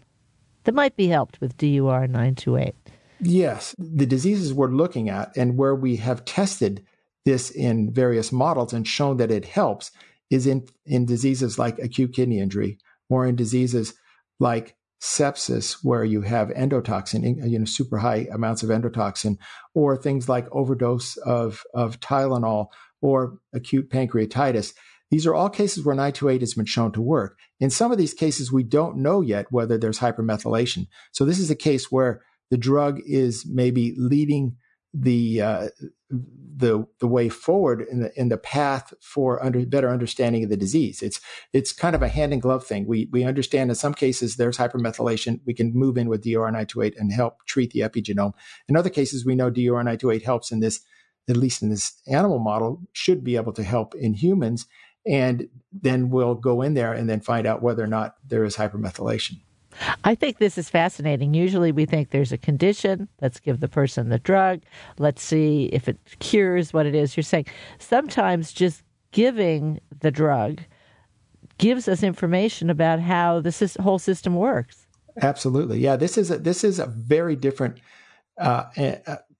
[0.63, 2.75] that might be helped with DUR 928?
[3.21, 6.85] Yes, the diseases we're looking at and where we have tested
[7.25, 9.91] this in various models and shown that it helps
[10.29, 12.77] is in, in diseases like acute kidney injury
[13.09, 13.93] or in diseases
[14.39, 19.37] like sepsis where you have endotoxin, you know, super high amounts of endotoxin,
[19.73, 22.67] or things like overdose of, of Tylenol
[23.01, 24.73] or acute pancreatitis.
[25.09, 27.39] These are all cases where 928 has been shown to work.
[27.59, 30.87] In some of these cases, we don't know yet whether there's hypermethylation.
[31.11, 34.57] So this is a case where the drug is maybe leading
[34.93, 35.69] the uh,
[36.09, 40.57] the the way forward in the in the path for under better understanding of the
[40.57, 41.01] disease.
[41.01, 41.21] It's
[41.53, 42.87] it's kind of a hand in glove thing.
[42.87, 45.41] We we understand in some cases there's hypermethylation.
[45.45, 48.33] We can move in with DUR928 and help treat the epigenome.
[48.67, 50.81] In other cases, we know DUR928 helps in this,
[51.29, 54.65] at least in this animal model, should be able to help in humans.
[55.05, 58.57] And then we'll go in there and then find out whether or not there is
[58.57, 59.39] hypermethylation.
[60.03, 61.33] I think this is fascinating.
[61.33, 64.61] Usually we think there's a condition, let's give the person the drug,
[64.97, 67.45] let's see if it cures what it is you're saying.
[67.77, 70.61] Sometimes just giving the drug
[71.57, 74.87] gives us information about how the whole system works.
[75.21, 75.79] Absolutely.
[75.79, 77.79] Yeah, this is a, this is a very different
[78.39, 78.65] uh,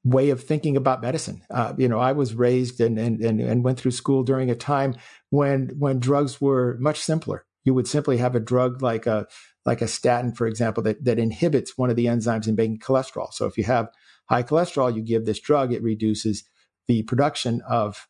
[0.03, 1.41] way of thinking about medicine.
[1.49, 4.55] Uh, you know, I was raised and, and, and, and went through school during a
[4.55, 4.95] time
[5.29, 7.45] when when drugs were much simpler.
[7.63, 9.27] You would simply have a drug like a
[9.65, 13.31] like a statin, for example, that, that inhibits one of the enzymes in making cholesterol.
[13.33, 13.89] So if you have
[14.29, 16.43] high cholesterol, you give this drug, it reduces
[16.87, 18.07] the production of,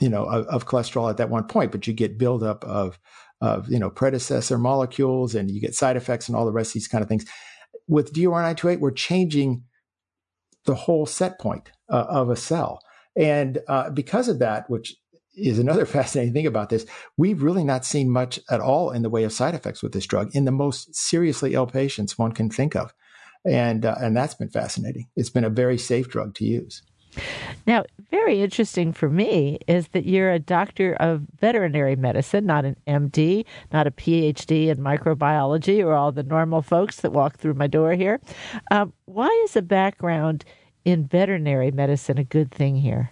[0.00, 2.98] you know, of, of cholesterol at that one point, but you get buildup of,
[3.40, 6.74] of, you know, predecessor molecules and you get side effects and all the rest of
[6.74, 7.24] these kind of things.
[7.86, 9.64] With DUR928, we're changing
[10.64, 12.80] the whole set point uh, of a cell.
[13.16, 14.96] And uh, because of that, which
[15.36, 16.86] is another fascinating thing about this.
[17.16, 20.06] We've really not seen much at all in the way of side effects with this
[20.06, 22.92] drug in the most seriously ill patients one can think of,
[23.44, 25.08] and uh, and that's been fascinating.
[25.16, 26.82] It's been a very safe drug to use.
[27.66, 32.76] Now, very interesting for me is that you're a doctor of veterinary medicine, not an
[32.86, 37.66] MD, not a PhD in microbiology, or all the normal folks that walk through my
[37.66, 38.20] door here.
[38.70, 40.44] Um, why is a background
[40.84, 43.10] in veterinary medicine a good thing here?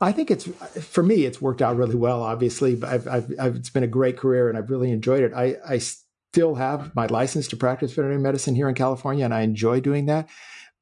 [0.00, 0.46] I think it's
[0.80, 1.24] for me.
[1.24, 2.22] It's worked out really well.
[2.22, 5.32] Obviously, I've, I've, I've, it's been a great career, and I've really enjoyed it.
[5.34, 9.40] I, I still have my license to practice veterinary medicine here in California, and I
[9.40, 10.28] enjoy doing that.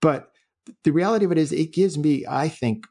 [0.00, 0.30] But
[0.84, 2.86] the reality of it is, it gives me, I think,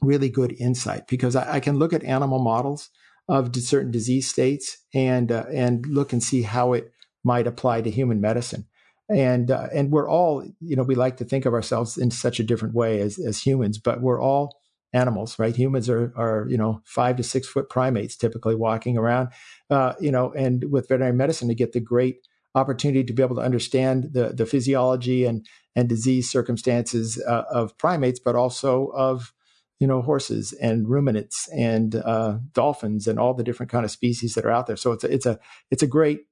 [0.00, 2.90] really good insight because I, I can look at animal models
[3.28, 6.92] of certain disease states and uh, and look and see how it
[7.24, 8.66] might apply to human medicine.
[9.08, 12.40] And uh, and we're all, you know, we like to think of ourselves in such
[12.40, 14.56] a different way as as humans, but we're all
[14.92, 15.56] animals, right?
[15.56, 19.28] Humans are, are, you know, five to six foot primates typically walking around,
[19.70, 23.36] uh, you know, and with veterinary medicine to get the great opportunity to be able
[23.36, 29.32] to understand the, the physiology and, and disease circumstances uh, of primates, but also of,
[29.80, 34.34] you know, horses and ruminants and uh, dolphins and all the different kind of species
[34.34, 34.76] that are out there.
[34.76, 35.38] So it's a, it's a,
[35.70, 36.26] it's a great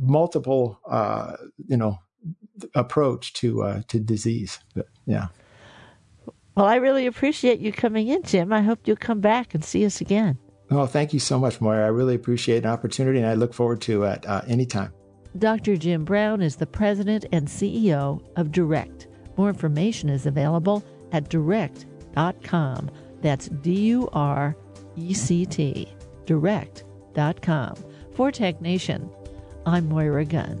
[0.00, 1.98] multiple, uh, you know,
[2.74, 4.60] approach to, uh, to disease.
[4.76, 5.26] But, yeah.
[6.54, 8.52] Well, I really appreciate you coming in, Jim.
[8.52, 10.38] I hope you'll come back and see us again.
[10.70, 11.84] Oh, thank you so much, Moira.
[11.84, 14.92] I really appreciate an opportunity, and I look forward to it uh, anytime.
[15.38, 15.76] Dr.
[15.76, 19.06] Jim Brown is the president and CEO of DURECT.
[19.38, 22.90] More information is available at durect.com.
[23.22, 24.56] That's D U R
[24.96, 25.88] E C T,
[26.26, 27.76] durect.com.
[28.14, 29.10] For Tech Nation,
[29.64, 30.60] I'm Moira Gunn.